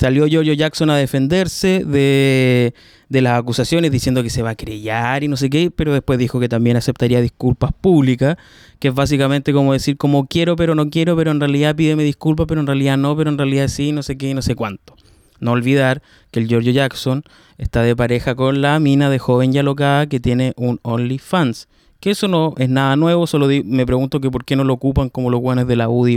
Salió 0.00 0.22
Jojo 0.22 0.54
Jackson 0.54 0.88
a 0.88 0.96
defenderse 0.96 1.84
de, 1.84 2.72
las 3.10 3.38
acusaciones 3.38 3.90
diciendo 3.90 4.22
que 4.22 4.30
se 4.30 4.40
va 4.40 4.50
a 4.50 4.54
creyar 4.54 5.22
y 5.24 5.28
no 5.28 5.36
sé 5.36 5.50
qué, 5.50 5.70
pero 5.70 5.92
después 5.92 6.18
dijo 6.18 6.40
que 6.40 6.48
también 6.48 6.78
aceptaría 6.78 7.20
disculpas 7.20 7.72
públicas, 7.78 8.38
que 8.78 8.88
es 8.88 8.94
básicamente 8.94 9.52
como 9.52 9.74
decir 9.74 9.98
como 9.98 10.26
quiero 10.26 10.56
pero 10.56 10.74
no 10.74 10.88
quiero, 10.88 11.16
pero 11.16 11.32
en 11.32 11.38
realidad 11.38 11.76
pídeme 11.76 12.02
disculpas, 12.02 12.46
pero 12.46 12.62
en 12.62 12.66
realidad 12.66 12.96
no, 12.96 13.14
pero 13.14 13.28
en 13.28 13.36
realidad 13.36 13.68
sí, 13.68 13.92
no 13.92 14.02
sé 14.02 14.16
qué 14.16 14.30
y 14.30 14.32
no 14.32 14.40
sé 14.40 14.54
cuánto. 14.54 14.96
No 15.38 15.52
olvidar 15.52 16.00
que 16.30 16.40
el 16.40 16.48
Giorgio 16.48 16.72
Jackson 16.72 17.22
está 17.58 17.82
de 17.82 17.94
pareja 17.94 18.34
con 18.34 18.62
la 18.62 18.80
mina 18.80 19.10
de 19.10 19.18
joven 19.18 19.52
y 19.52 19.58
alocada 19.58 20.06
que 20.06 20.18
tiene 20.18 20.54
un 20.56 20.80
OnlyFans. 20.80 21.68
Que 22.00 22.12
eso 22.12 22.26
no 22.26 22.54
es 22.56 22.70
nada 22.70 22.96
nuevo, 22.96 23.26
solo 23.26 23.48
me 23.66 23.84
pregunto 23.84 24.22
que 24.22 24.30
por 24.30 24.46
qué 24.46 24.56
no 24.56 24.64
lo 24.64 24.72
ocupan 24.72 25.10
como 25.10 25.28
los 25.28 25.40
guanes 25.40 25.66
de 25.66 25.76
la 25.76 25.90
UDI, 25.90 26.16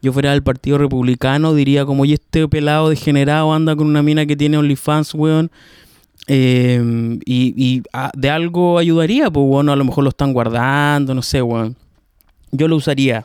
yo 0.00 0.12
fuera 0.12 0.30
del 0.30 0.42
Partido 0.42 0.78
Republicano, 0.78 1.54
diría 1.54 1.84
como, 1.84 2.04
y 2.04 2.12
este 2.12 2.46
pelado 2.48 2.88
degenerado 2.88 3.52
anda 3.52 3.74
con 3.74 3.86
una 3.86 4.02
mina 4.02 4.26
que 4.26 4.36
tiene 4.36 4.56
OnlyFans, 4.56 5.14
weón. 5.14 5.50
Eh, 6.28 7.18
y, 7.24 7.82
ah, 7.92 8.12
de 8.14 8.30
algo 8.30 8.78
ayudaría, 8.78 9.30
pues 9.30 9.46
bueno, 9.46 9.72
a 9.72 9.76
lo 9.76 9.84
mejor 9.84 10.04
lo 10.04 10.10
están 10.10 10.32
guardando, 10.32 11.14
no 11.14 11.22
sé, 11.22 11.42
weón. 11.42 11.74
Yo 12.52 12.68
lo 12.68 12.76
usaría, 12.76 13.24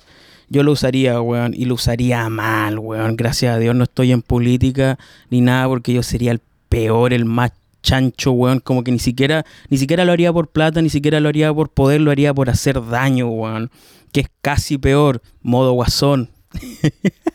yo 0.50 0.63
lo 0.63 0.72
usaría, 0.72 1.22
weón, 1.22 1.53
y 1.53 1.65
lo 1.65 1.75
usaría 1.75 2.27
mal, 2.30 2.80
weón. 2.80 3.18
Gracias 3.18 3.56
a 3.56 3.60
Dios 3.60 3.75
no 3.75 3.84
estoy 3.84 4.12
en 4.12 4.22
política 4.22 4.98
ni 5.30 5.42
nada 5.42 5.68
porque 5.68 5.94
yo 5.94 6.01
sería 6.01 6.32
el 6.32 6.42
peor, 6.70 7.13
el 7.13 7.25
más 7.25 7.51
chancho, 7.84 8.32
weón. 8.32 8.60
Como 8.62 8.84
que 8.84 8.92
ni 8.92 9.00
siquiera, 9.00 9.46
ni 9.70 9.77
siquiera 9.77 10.06
lo 10.06 10.12
haría 10.12 10.34
por 10.34 10.48
plata, 10.48 10.82
ni 10.82 10.89
siquiera 10.89 11.20
lo 11.20 11.30
haría 11.30 11.53
por 11.53 11.70
poder, 11.70 12.01
lo 12.01 12.10
haría 12.10 12.34
por 12.34 12.50
hacer 12.50 12.84
daño, 12.88 13.27
weón. 13.27 13.70
Que 14.12 14.22
es 14.22 14.27
casi 14.42 14.77
peor, 14.77 15.22
modo 15.42 15.74
guasón. 15.74 16.30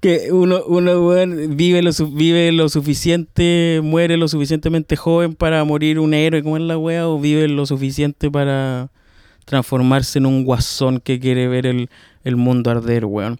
que 0.00 0.32
uno, 0.32 0.62
uno 0.66 1.10
vive, 1.48 1.82
lo, 1.82 1.90
vive 2.10 2.52
lo 2.52 2.68
suficiente, 2.68 3.80
muere 3.82 4.16
lo 4.16 4.28
suficientemente 4.28 4.96
joven 4.96 5.34
para 5.34 5.62
morir 5.64 5.98
un 5.98 6.14
héroe 6.14 6.42
como 6.42 6.56
es 6.56 6.62
la 6.62 6.78
wea, 6.78 7.06
o 7.06 7.20
vive 7.20 7.46
lo 7.48 7.66
suficiente 7.66 8.30
para 8.30 8.90
transformarse 9.44 10.18
en 10.18 10.26
un 10.26 10.44
guasón 10.44 11.00
que 11.00 11.20
quiere 11.20 11.48
ver 11.48 11.66
el, 11.66 12.36
mundo 12.36 12.70
arder, 12.70 13.04
weón. 13.04 13.38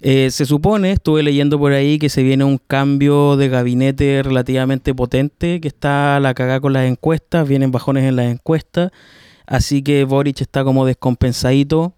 Eh, 0.00 0.32
se 0.32 0.46
supone, 0.46 0.90
estuve 0.90 1.22
leyendo 1.22 1.60
por 1.60 1.72
ahí 1.72 2.00
que 2.00 2.08
se 2.08 2.24
viene 2.24 2.42
un 2.42 2.58
cambio 2.58 3.36
de 3.36 3.48
gabinete 3.48 4.20
relativamente 4.24 4.94
potente, 4.94 5.60
que 5.60 5.68
está 5.68 6.18
la 6.18 6.34
cagada 6.34 6.60
con 6.60 6.72
las 6.72 6.90
encuestas, 6.90 7.46
vienen 7.46 7.70
bajones 7.70 8.04
en 8.04 8.16
las 8.16 8.26
encuestas, 8.26 8.90
así 9.46 9.82
que 9.82 10.02
Boric 10.02 10.40
está 10.40 10.64
como 10.64 10.84
descompensadito 10.84 11.94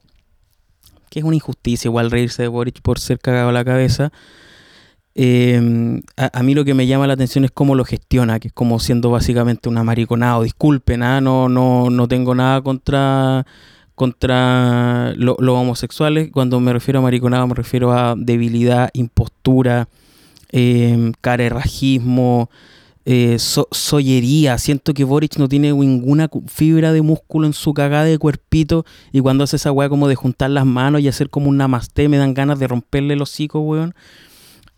que 1.14 1.20
es 1.20 1.24
una 1.24 1.36
injusticia 1.36 1.88
igual 1.88 2.10
reírse 2.10 2.42
de 2.42 2.48
Boric 2.48 2.82
por 2.82 2.98
ser 2.98 3.20
cagado 3.20 3.50
a 3.50 3.52
la 3.52 3.64
cabeza. 3.64 4.10
Em, 5.14 6.02
a, 6.16 6.42
mí 6.42 6.54
lo 6.54 6.64
que 6.64 6.74
me 6.74 6.88
llama 6.88 7.06
la 7.06 7.12
atención 7.12 7.44
es 7.44 7.52
cómo 7.52 7.76
lo 7.76 7.84
gestiona, 7.84 8.40
que 8.40 8.48
es 8.48 8.52
como 8.52 8.80
siendo 8.80 9.10
básicamente 9.10 9.68
una 9.68 9.84
mariconado. 9.84 10.42
Disculpen, 10.42 11.04
¿ah? 11.04 11.20
no, 11.20 11.48
no, 11.48 11.88
no 11.88 12.08
tengo 12.08 12.34
nada 12.34 12.62
contra, 12.62 13.46
contra 13.94 15.12
los 15.16 15.36
homosexuales. 15.38 16.32
Cuando 16.32 16.58
me 16.58 16.72
refiero 16.72 16.98
a 16.98 17.02
mariconado 17.02 17.46
me 17.46 17.54
refiero 17.54 17.92
a 17.92 18.16
debilidad, 18.18 18.90
impostura, 18.92 19.88
eh, 20.50 21.12
carerrajismo, 21.20 22.50
eh, 23.06 23.36
sollería. 23.38 24.56
Siento 24.58 24.94
que 24.94 25.04
Boric 25.04 25.36
no 25.36 25.48
tiene 25.48 25.72
ninguna 25.72 26.30
fibra 26.46 26.92
de 26.92 27.02
músculo 27.02 27.46
en 27.46 27.52
su 27.52 27.74
cagada 27.74 28.04
de 28.04 28.18
cuerpito. 28.18 28.84
Y 29.12 29.20
cuando 29.20 29.44
hace 29.44 29.56
esa 29.56 29.72
weá 29.72 29.88
como 29.88 30.08
de 30.08 30.14
juntar 30.14 30.50
las 30.50 30.64
manos 30.64 31.00
y 31.00 31.08
hacer 31.08 31.30
como 31.30 31.48
un 31.50 31.56
namaste, 31.56 32.08
me 32.08 32.16
dan 32.16 32.34
ganas 32.34 32.58
de 32.58 32.68
romperle 32.68 33.16
los 33.16 33.30
hocico, 33.30 33.60
weón. 33.60 33.94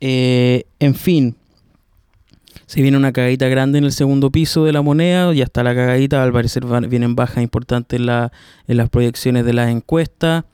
Eh, 0.00 0.64
en 0.80 0.94
fin. 0.94 1.36
Se 2.66 2.82
viene 2.82 2.96
una 2.96 3.12
cagadita 3.12 3.46
grande 3.46 3.78
en 3.78 3.84
el 3.84 3.92
segundo 3.92 4.30
piso 4.30 4.64
de 4.64 4.72
la 4.72 4.82
moneda, 4.82 5.32
ya 5.32 5.44
está 5.44 5.62
la 5.62 5.72
cagadita, 5.72 6.20
al 6.20 6.32
parecer 6.32 6.64
vienen 6.88 7.14
bajas 7.14 7.44
importantes 7.44 8.00
en, 8.00 8.06
la, 8.06 8.32
en 8.66 8.76
las 8.76 8.88
proyecciones 8.88 9.44
de 9.44 9.52
las 9.52 9.70
encuestas, 9.70 10.44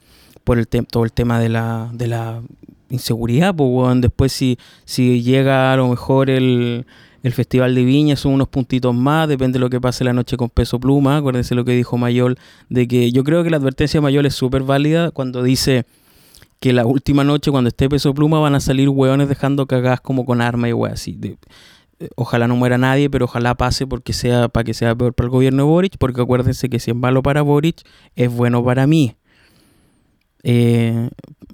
por 0.45 0.59
el 0.59 0.67
todo 0.67 1.05
el 1.05 1.13
tema 1.13 1.41
de 1.41 1.49
la, 1.49 1.89
de 1.95 2.09
la 2.09 2.43
inseguridad, 2.91 3.55
pues 3.55 3.71
weón. 3.73 4.03
después 4.03 4.31
si, 4.31 4.59
si 4.85 5.23
llega 5.23 5.73
a 5.73 5.77
lo 5.77 5.89
mejor 5.89 6.29
el, 6.29 6.85
el 7.23 7.33
Festival 7.33 7.75
de 7.75 7.85
Viña 7.85 8.17
son 8.17 8.33
unos 8.33 8.49
puntitos 8.49 8.95
más, 8.95 9.29
depende 9.29 9.55
de 9.55 9.61
lo 9.61 9.71
que 9.71 9.81
pase 9.81 10.05
la 10.05 10.13
noche 10.13 10.37
con 10.37 10.51
Peso 10.51 10.81
Pluma. 10.81 11.19
Acuérdense 11.19 11.55
lo 11.55 11.65
que 11.65 11.73
dijo 11.73 11.97
Mayol, 11.97 12.39
de 12.69 12.89
que 12.89 13.13
yo 13.13 13.23
creo 13.23 13.45
que 13.45 13.51
la 13.51 13.59
advertencia 13.59 13.99
de 13.99 14.03
Mayol 14.03 14.27
es 14.27 14.35
súper 14.35 14.63
válida 14.63 15.11
cuando 15.11 15.43
dice 15.43 15.85
que 16.59 16.73
la 16.73 16.87
última 16.87 17.25
noche, 17.25 17.51
cuando 17.51 17.69
esté 17.69 17.89
Peso 17.89 18.13
Pluma, 18.15 18.41
van 18.41 18.55
a 18.55 18.61
salir 18.61 18.89
hueones 18.89 19.29
dejando 19.29 19.67
cagadas 19.67 20.01
como 20.01 20.25
con 20.25 20.41
arma 20.41 20.69
y 20.69 20.73
weas 20.73 20.95
así. 20.95 21.19
ojalá 22.17 22.49
no 22.49 22.57
muera 22.57 22.79
nadie, 22.79 23.09
pero 23.09 23.27
ojalá 23.27 23.55
pase 23.55 23.87
porque 23.87 24.13
sea 24.13 24.49
para 24.49 24.65
que 24.65 24.75
sea 24.75 24.95
peor 24.95 25.15
para 25.15 25.27
el 25.27 25.31
gobierno 25.31 25.65
de 25.65 25.69
Boric, 25.69 25.99
porque 25.99 26.21
acuérdense 26.21 26.69
que 26.69 26.81
si 26.81 26.91
es 26.91 26.97
malo 26.97 27.23
para 27.23 27.43
Boric, 27.43 27.83
es 28.17 28.33
bueno 28.33 28.65
para 28.65 28.87
mí. 28.87 29.15
Eh, 30.43 31.11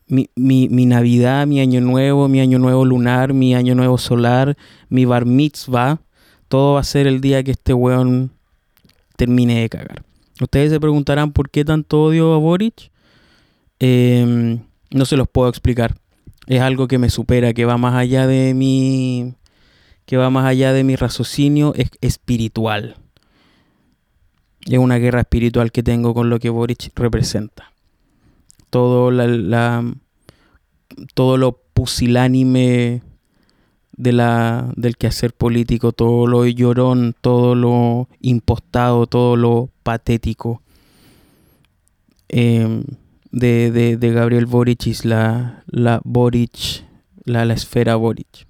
mi, 0.07 0.31
mi, 0.35 0.69
mi, 0.69 0.87
Navidad, 0.87 1.47
mi 1.47 1.61
Año 1.61 1.81
Nuevo, 1.81 2.29
mi 2.29 2.41
Año 2.41 2.59
Nuevo 2.59 2.85
lunar, 2.85 3.35
mi 3.35 3.55
Año 3.55 3.75
Nuevo 3.75 3.99
solar, 3.99 4.57
mi 4.89 5.05
bar 5.05 5.27
mitzvah, 5.27 6.01
todo 6.49 6.75
va 6.75 6.81
a 6.81 6.85
ser 6.85 7.07
el 7.07 7.21
día 7.21 7.43
que 7.43 7.51
este 7.51 7.75
weón 7.75 8.31
termine 9.17 9.61
de 9.61 9.69
cagar. 9.69 10.03
Ustedes 10.41 10.71
se 10.71 10.81
preguntarán 10.81 11.33
por 11.33 11.51
qué 11.51 11.65
tanto 11.65 12.05
odio 12.05 12.33
a 12.33 12.39
Boric. 12.39 12.91
Em, 13.81 14.61
no 14.91 15.05
se 15.05 15.17
los 15.17 15.29
puedo 15.29 15.49
explicar. 15.49 15.97
Es 16.47 16.61
algo 16.61 16.89
que 16.89 16.99
me 16.99 17.11
supera, 17.11 17.53
que 17.53 17.65
va 17.65 17.77
más 17.77 17.95
allá 17.95 18.27
de 18.27 18.55
mi. 18.55 19.35
que 20.07 20.17
va 20.17 20.31
más 20.31 20.47
allá 20.47 20.73
de 20.73 20.85
mi 20.85 20.97
raciocinio, 20.97 21.75
es 21.77 21.91
espiritual. 22.01 22.97
Es 24.67 24.79
una 24.79 24.97
guerra 24.97 25.21
espiritual 25.21 25.73
que 25.73 25.83
tengo 25.83 26.15
con 26.15 26.31
lo 26.31 26.39
que 26.39 26.49
Boric 26.49 26.91
representa. 26.95 27.73
Todo 28.71 29.11
la, 29.11 29.85
todo 31.15 31.37
lo 31.37 31.61
pusilánime 31.73 33.03
de 33.97 34.13
la, 34.13 34.73
del 34.77 34.97
quehacer 34.97 35.33
político, 35.33 35.93
todo 35.93 36.27
lo 36.27 36.47
llorón, 36.47 37.15
todo 37.21 37.55
lo 37.55 38.09
impostado, 38.21 39.07
todo 39.07 39.37
lo 39.37 39.71
patético. 39.83 40.63
Eh, 42.29 42.85
de, 43.31 43.97
de, 43.97 44.13
Gabriel 44.13 44.47
Boric 44.47 44.87
y 44.87 44.95
la, 45.07 45.63
la 45.67 46.01
Boric, 46.05 46.85
la, 47.25 47.45
la 47.45 47.55
esfera 47.55 47.97
Boric. 47.97 48.47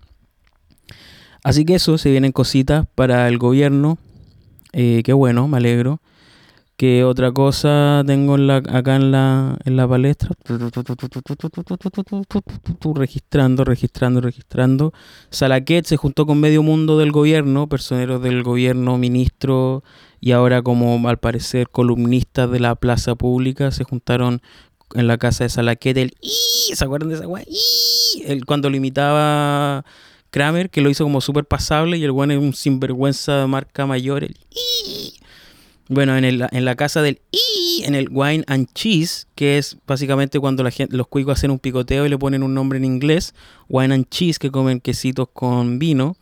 Así 1.43 1.65
que 1.65 1.77
eso, 1.77 1.99
se 1.99 2.11
vienen 2.11 2.33
cositas 2.33 2.87
para 2.95 3.29
el 3.29 3.39
gobierno. 3.39 3.99
Eh, 4.73 5.03
qué 5.05 5.13
bueno, 5.13 5.49
me 5.49 5.57
alegro. 5.57 6.01
¿Qué 6.79 7.03
otra 7.03 7.33
cosa 7.33 8.05
tengo 8.07 8.37
acá 8.53 8.95
en 8.95 9.11
la, 9.11 9.59
en 9.65 9.77
la 9.77 9.89
palestra? 9.89 10.31
Registrando, 12.95 13.65
registrando, 13.65 14.21
registrando. 14.21 14.93
Salaquet 15.29 15.87
se 15.87 15.97
juntó 15.97 16.25
con 16.25 16.39
medio 16.39 16.63
mundo 16.63 16.97
del 16.97 17.11
gobierno, 17.11 17.69
personeros 17.69 18.23
del 18.23 18.45
gobierno, 18.45 18.97
ministros 18.97 19.83
y 20.21 20.31
ahora 20.31 20.63
como 20.63 21.09
al 21.09 21.19
parecer 21.19 21.69
columnistas 21.69 22.49
de 22.49 22.61
la 22.61 22.77
plaza 22.77 23.17
pública 23.17 23.73
se 23.73 23.83
juntaron 23.83 24.41
en 24.95 25.09
la 25.09 25.19
casa 25.19 25.43
de 25.43 25.51
Salaquete, 25.51 26.03
el 26.03 26.15
¿se 26.23 26.85
acuerdan 26.85 27.09
de 27.09 27.17
esa 27.17 27.27
weá? 27.27 27.45
El, 28.25 28.45
cuando 28.45 28.71
lo 28.71 28.77
imitaba 28.77 29.85
Kramer, 30.31 30.71
que 30.71 30.81
lo 30.81 30.91
hizo 30.91 31.03
como 31.03 31.21
súper 31.23 31.45
pasable 31.45 31.99
y 31.99 32.05
el 32.05 32.13
weón 32.13 32.31
es 32.31 32.39
un 32.39 32.55
sinvergüenza 32.55 33.41
de 33.41 33.49
marca 33.49 33.85
mayor, 33.85 34.23
el 34.23 34.37
Bueno, 35.89 36.17
en, 36.17 36.25
el, 36.25 36.47
en 36.51 36.65
la 36.65 36.75
casa 36.77 37.03
del 37.03 37.21
en 37.85 37.95
el 37.95 38.09
wine 38.11 38.45
and 38.47 38.69
cheese, 38.75 39.27
que 39.35 39.59
es 39.59 39.79
básicamente 39.87 40.39
cuando 40.39 40.63
la 40.63 40.71
gente, 40.71 40.97
los 40.97 41.07
cuicos 41.07 41.39
hacen 41.39 41.51
un 41.51 41.59
picoteo 41.59 42.05
y 42.05 42.09
le 42.09 42.19
ponen 42.19 42.43
un 42.43 42.55
nombre 42.55 42.79
en 42.79 42.85
inglés, 42.85 43.35
wine 43.69 43.95
and 43.95 44.09
cheese, 44.11 44.39
que 44.39 44.51
comen 44.51 44.81
quesitos 44.81 45.29
con 45.33 45.79
vino. 45.79 46.17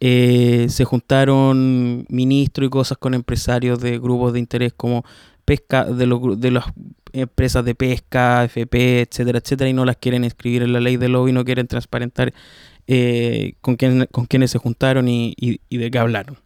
Eh, 0.00 0.66
se 0.68 0.84
juntaron 0.84 2.04
ministros 2.08 2.66
y 2.66 2.70
cosas 2.70 2.98
con 2.98 3.14
empresarios 3.14 3.80
de 3.80 3.98
grupos 3.98 4.32
de 4.34 4.38
interés 4.38 4.72
como 4.74 5.04
pesca 5.44 5.84
de, 5.84 6.06
los, 6.06 6.38
de 6.38 6.50
las 6.50 6.64
empresas 7.12 7.64
de 7.64 7.74
pesca, 7.74 8.44
FP, 8.44 9.02
etcétera, 9.02 9.38
etcétera, 9.38 9.70
y 9.70 9.72
no 9.72 9.84
las 9.84 9.96
quieren 9.96 10.24
escribir 10.24 10.62
en 10.62 10.72
la 10.72 10.80
ley 10.80 10.96
de 10.96 11.08
lobby, 11.08 11.32
no 11.32 11.44
quieren 11.44 11.66
transparentar 11.66 12.34
eh, 12.86 13.54
con, 13.60 13.76
quién, 13.76 14.06
con 14.10 14.26
quiénes 14.26 14.50
se 14.50 14.58
juntaron 14.58 15.08
y, 15.08 15.34
de 15.70 15.90
qué 15.90 15.98
hablaron. 15.98 16.36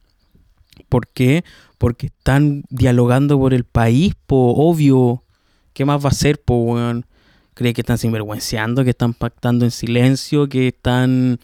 ¿Por 0.88 1.08
qué? 1.08 1.44
Porque 1.78 2.06
están 2.06 2.64
dialogando 2.70 3.38
por 3.38 3.54
el 3.54 3.64
país, 3.64 4.14
po, 4.26 4.54
obvio. 4.56 5.22
¿Qué 5.72 5.84
más 5.84 6.04
va 6.04 6.10
a 6.10 6.14
ser, 6.14 6.40
po, 6.40 6.56
weón? 6.56 7.06
¿Cree 7.54 7.74
que 7.74 7.80
están 7.82 7.98
sinvergüenciando, 7.98 8.84
que 8.84 8.90
están 8.90 9.14
pactando 9.14 9.64
en 9.64 9.70
silencio, 9.70 10.48
que 10.48 10.68
están... 10.68 11.38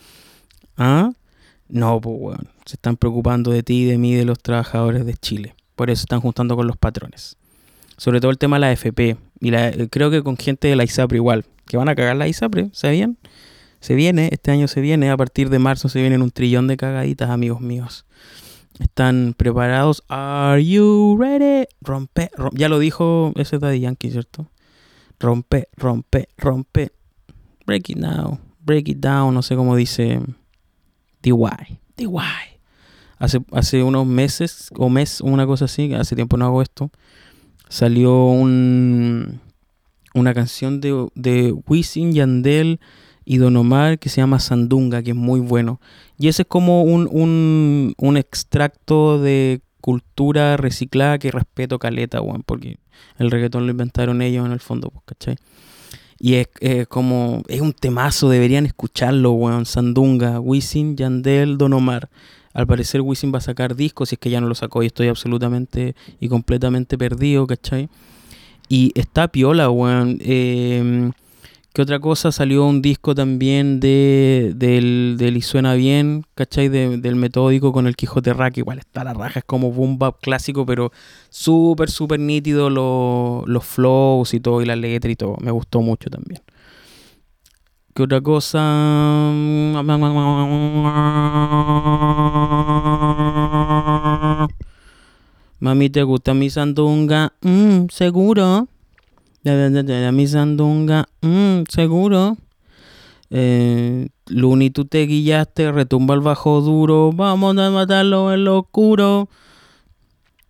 ¿Ah? 0.76 1.10
No, 1.68 2.00
po, 2.00 2.10
weón. 2.10 2.48
Se 2.64 2.74
están 2.74 2.96
preocupando 2.96 3.50
de 3.50 3.62
ti, 3.62 3.84
de 3.84 3.98
mí, 3.98 4.14
de 4.14 4.24
los 4.24 4.38
trabajadores 4.38 5.06
de 5.06 5.14
Chile. 5.14 5.54
Por 5.74 5.90
eso 5.90 6.02
están 6.02 6.20
juntando 6.20 6.56
con 6.56 6.66
los 6.66 6.76
patrones 6.76 7.36
sobre 7.96 8.20
todo 8.20 8.30
el 8.30 8.38
tema 8.38 8.56
de 8.56 8.60
la 8.60 8.72
FP. 8.72 9.16
Y 9.40 9.50
la, 9.50 9.72
creo 9.90 10.10
que 10.10 10.22
con 10.22 10.36
gente 10.36 10.68
de 10.68 10.76
la 10.76 10.84
ISAPRE 10.84 11.16
igual, 11.16 11.44
que 11.66 11.76
van 11.76 11.88
a 11.88 11.94
cagar 11.94 12.16
la 12.16 12.28
ISAPRE, 12.28 12.70
¿sabían? 12.72 13.16
Se 13.80 13.94
viene, 13.94 14.28
este 14.32 14.50
año 14.50 14.68
se 14.68 14.80
viene, 14.80 15.10
a 15.10 15.16
partir 15.16 15.50
de 15.50 15.58
marzo 15.58 15.88
se 15.88 16.00
vienen 16.00 16.22
un 16.22 16.30
trillón 16.30 16.66
de 16.66 16.76
cagaditas, 16.76 17.30
amigos 17.30 17.60
míos. 17.60 18.06
¿Están 18.78 19.34
preparados? 19.36 20.04
¿Are 20.08 20.64
you 20.64 21.16
ready? 21.18 21.66
Rompe, 21.80 22.30
ya 22.52 22.68
lo 22.68 22.78
dijo 22.78 23.32
ese 23.36 23.58
Daddy 23.58 23.80
Yankee, 23.80 24.10
¿cierto? 24.10 24.50
Rompe, 25.18 25.68
rompe, 25.76 26.28
rompe. 26.36 26.92
Break 27.66 27.90
it 27.90 27.98
down, 27.98 28.38
break 28.60 28.88
it 28.88 28.98
down, 28.98 29.34
no 29.34 29.42
sé 29.42 29.56
cómo 29.56 29.74
dice 29.76 30.20
DY, 31.22 31.78
DY. 31.96 32.08
Hace, 33.18 33.40
hace 33.52 33.82
unos 33.82 34.06
meses 34.06 34.70
o 34.76 34.88
mes, 34.88 35.20
una 35.20 35.46
cosa 35.46 35.64
así, 35.64 35.92
hace 35.94 36.14
tiempo 36.14 36.36
no 36.36 36.44
hago 36.44 36.60
esto 36.60 36.90
salió 37.68 38.26
un, 38.26 39.40
una 40.14 40.34
canción 40.34 40.80
de, 40.80 41.08
de 41.14 41.52
Wisin, 41.66 42.12
Yandel 42.12 42.80
y 43.26 43.36
Don 43.38 43.56
Omar 43.56 43.98
que 43.98 44.08
se 44.08 44.22
llama 44.22 44.38
Sandunga, 44.38 45.02
que 45.02 45.10
es 45.10 45.16
muy 45.16 45.40
bueno. 45.40 45.80
Y 46.16 46.28
ese 46.28 46.42
es 46.42 46.48
como 46.48 46.84
un, 46.84 47.08
un, 47.10 47.94
un 47.98 48.16
extracto 48.16 49.20
de 49.20 49.60
cultura 49.82 50.56
reciclada 50.56 51.18
que 51.18 51.30
respeto 51.30 51.78
caleta, 51.78 52.22
weón, 52.22 52.42
porque 52.46 52.78
el 53.18 53.30
reggaetón 53.30 53.66
lo 53.66 53.72
inventaron 53.72 54.22
ellos 54.22 54.46
en 54.46 54.52
el 54.52 54.60
fondo, 54.60 54.90
pues, 54.90 55.04
¿cachai? 55.04 55.36
Y 56.18 56.34
es 56.34 56.48
como, 56.88 57.42
es 57.48 57.60
un 57.60 57.72
temazo, 57.72 58.30
deberían 58.30 58.64
escucharlo, 58.64 59.32
weón, 59.32 59.66
Sandunga, 59.66 60.40
Wisin, 60.40 60.96
Yandel, 60.96 61.58
Don 61.58 61.74
Omar. 61.74 62.08
Al 62.54 62.66
parecer 62.66 63.02
Wisin 63.02 63.34
va 63.34 63.38
a 63.38 63.42
sacar 63.42 63.76
discos, 63.76 64.08
si 64.08 64.14
es 64.14 64.18
que 64.18 64.30
ya 64.30 64.40
no 64.40 64.48
lo 64.48 64.54
sacó 64.54 64.82
y 64.82 64.86
estoy 64.86 65.08
absolutamente 65.08 65.94
y 66.20 66.28
completamente 66.28 66.96
perdido, 66.96 67.46
¿cachai? 67.46 67.90
Y 68.68 68.92
está 68.94 69.28
piola, 69.28 69.68
weón. 69.68 70.18
Eh, 70.20 71.10
¿Qué 71.76 71.82
otra 71.82 72.00
cosa? 72.00 72.32
Salió 72.32 72.64
un 72.64 72.80
disco 72.80 73.14
también 73.14 73.80
de, 73.80 74.54
del, 74.56 75.16
del 75.18 75.36
Y 75.36 75.42
Suena 75.42 75.74
Bien, 75.74 76.24
¿cachai? 76.34 76.70
del 76.70 77.16
metódico 77.16 77.70
con 77.70 77.86
el 77.86 77.96
Quijote 77.96 78.32
Rack. 78.32 78.56
Igual 78.56 78.78
está 78.78 79.04
la 79.04 79.12
raja, 79.12 79.40
es 79.40 79.44
como 79.44 79.70
boom 79.70 79.98
bap 79.98 80.18
clásico, 80.22 80.64
pero 80.64 80.90
súper, 81.28 81.90
súper 81.90 82.18
nítido 82.18 82.70
los 82.70 83.64
flows 83.66 84.32
y 84.32 84.40
todo, 84.40 84.62
y 84.62 84.64
la 84.64 84.74
letra 84.74 85.10
y 85.10 85.16
todo. 85.16 85.36
Me 85.42 85.50
gustó 85.50 85.82
mucho 85.82 86.08
también. 86.08 86.40
¿Qué 87.92 88.04
otra 88.04 88.22
cosa? 88.22 88.58
Mami, 95.60 95.90
¿te 95.90 96.02
gusta 96.04 96.32
mi 96.32 96.48
sandunga? 96.48 97.34
Mm, 97.42 97.88
seguro. 97.90 98.66
Mi 100.12 100.26
sandunga, 100.26 101.08
mm, 101.22 101.62
seguro. 101.68 102.36
Eh, 103.30 104.08
Luni, 104.28 104.70
tú 104.70 104.84
te 104.84 105.06
guillaste, 105.06 105.72
retumba 105.72 106.14
el 106.14 106.20
bajo 106.20 106.60
duro. 106.60 107.12
Vamos 107.12 107.56
a 107.58 107.70
matarlo 107.70 108.32
en 108.32 108.44
lo 108.44 108.58
oscuro. 108.58 109.28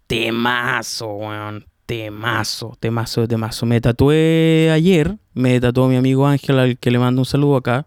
Temazo, 0.07 1.15
weón 1.15 1.65
temazo, 1.87 2.77
temazo, 2.81 3.27
temazo. 3.27 3.65
Me 3.65 3.81
tatué 3.81 4.71
ayer, 4.73 5.17
me 5.35 5.59
tatuó 5.61 5.89
mi 5.89 5.97
amigo 5.97 6.27
Ángel, 6.27 6.59
al 6.59 6.79
que 6.79 6.91
le 6.91 6.99
mando 6.99 7.23
un 7.23 7.27
saludo 7.27 7.57
acá. 7.57 7.87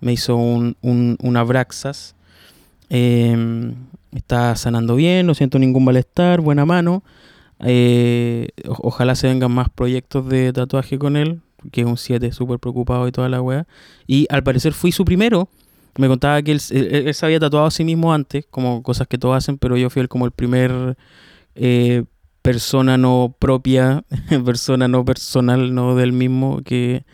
Me 0.00 0.12
hizo 0.12 0.36
un, 0.36 0.76
un, 0.80 1.16
un 1.22 1.36
abraxas. 1.36 2.14
Em, 2.88 3.74
está 4.14 4.56
sanando 4.56 4.96
bien, 4.96 5.26
no 5.26 5.34
siento 5.34 5.58
ningún 5.58 5.84
malestar, 5.84 6.40
buena 6.40 6.64
mano. 6.64 7.02
Eh, 7.60 8.48
ojalá 8.66 9.14
se 9.14 9.28
vengan 9.28 9.52
más 9.52 9.68
proyectos 9.70 10.28
de 10.28 10.52
tatuaje 10.52 10.98
con 10.98 11.16
él, 11.16 11.40
que 11.72 11.82
es 11.82 11.86
un 11.86 11.96
7 11.96 12.32
súper 12.32 12.58
preocupado 12.58 13.08
y 13.08 13.12
toda 13.12 13.28
la 13.28 13.40
wea. 13.40 13.66
Y 14.06 14.26
al 14.30 14.42
parecer 14.42 14.72
fui 14.72 14.92
su 14.92 15.04
primero. 15.04 15.48
Me 15.96 16.08
contaba 16.08 16.42
que 16.42 16.52
él, 16.52 16.60
él, 16.70 17.14
se 17.14 17.24
había 17.24 17.40
tatuado 17.40 17.66
a 17.66 17.70
sí 17.70 17.82
mismo 17.82 18.12
antes, 18.12 18.44
como 18.50 18.82
cosas 18.82 19.06
que 19.06 19.16
todos 19.16 19.36
hacen, 19.36 19.56
pero 19.56 19.78
yo 19.78 19.88
fui 19.88 20.02
el, 20.02 20.08
como 20.08 20.26
el 20.26 20.30
primer 20.30 20.96
eh, 21.54 22.04
persona 22.42 22.98
no 22.98 23.34
propia, 23.38 24.04
persona 24.44 24.88
no 24.88 25.04
personal, 25.06 25.74
no 25.74 25.96
del 25.96 26.12
mismo 26.12 26.60
que, 26.62 27.04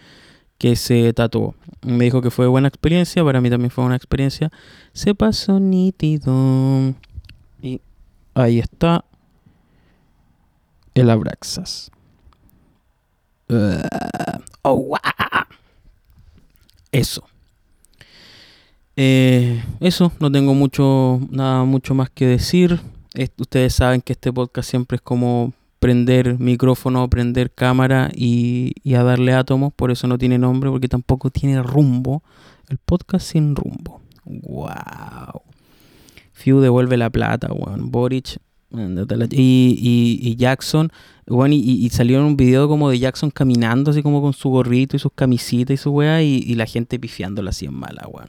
que 0.59 0.75
se 0.75 1.13
tatuó. 1.13 1.55
Me 1.83 2.05
dijo 2.05 2.23
que 2.23 2.31
fue 2.31 2.49
buena 2.49 2.67
experiencia, 2.67 3.25
para 3.25 3.41
mí 3.41 3.51
también 3.51 3.71
fue 3.71 3.85
una 3.85 3.97
experiencia. 3.97 4.51
Se 4.93 5.15
pasó 5.15 5.61
nítido. 5.61 6.95
Y 7.63 7.81
ahí 8.35 8.59
está 8.59 9.05
el 10.95 11.11
Abraxas. 11.11 11.91
Uh, 13.49 13.83
oh, 14.63 14.97
Eso. 16.91 17.25
Eh, 18.97 19.63
eso, 19.81 20.13
no 20.21 20.31
tengo 20.31 20.55
mucho, 20.55 21.21
nada 21.31 21.65
mucho 21.65 21.95
más 21.95 22.11
que 22.11 22.27
decir. 22.27 22.81
ustedes 23.39 23.75
saben 23.75 24.01
que 24.01 24.13
este 24.13 24.33
podcast 24.33 24.69
siempre 24.69 24.97
es 24.97 25.03
como 25.03 25.53
prender 25.79 26.39
micrófono, 26.39 27.09
prender 27.09 27.51
cámara 27.51 28.11
y, 28.15 28.75
y, 28.85 28.95
a 28.95 29.03
darle 29.03 29.33
átomos, 29.33 29.73
por 29.73 29.91
eso 29.91 30.07
no 30.07 30.19
tiene 30.19 30.39
nombre, 30.39 30.71
porque 30.71 30.89
tampoco 30.89 31.31
tiene 31.31 31.63
rumbo. 31.63 32.23
El 32.69 32.79
podcast 32.79 33.27
sin 33.27 33.57
rumbo. 33.57 34.01
¡Wow! 34.25 35.43
Few 36.33 36.61
devuelve 36.61 36.97
la 36.97 37.11
plata, 37.11 37.53
weón. 37.53 37.91
Boric 37.91 38.39
y, 39.31 40.19
y, 40.23 40.37
Jackson, 40.37 40.91
bueno, 41.27 41.55
y, 41.55 41.59
y, 41.59 41.91
salió 41.91 42.19
en 42.19 42.25
un 42.25 42.37
video 42.37 42.69
como 42.69 42.91
de 42.91 42.99
Jackson 42.99 43.31
caminando 43.31 43.91
así 43.91 44.03
como 44.03 44.23
con 44.23 44.33
su 44.33 44.49
gorrito 44.49 44.97
y 44.97 44.99
sus 44.99 45.13
camisitas 45.13 45.75
y 45.75 45.77
su 45.77 45.91
weá, 45.91 46.23
y, 46.23 46.55
la 46.55 46.67
gente 46.67 46.99
pifiándola 46.99 47.51
así 47.51 47.67
en 47.67 47.75
mala, 47.75 48.07
weón. 48.09 48.29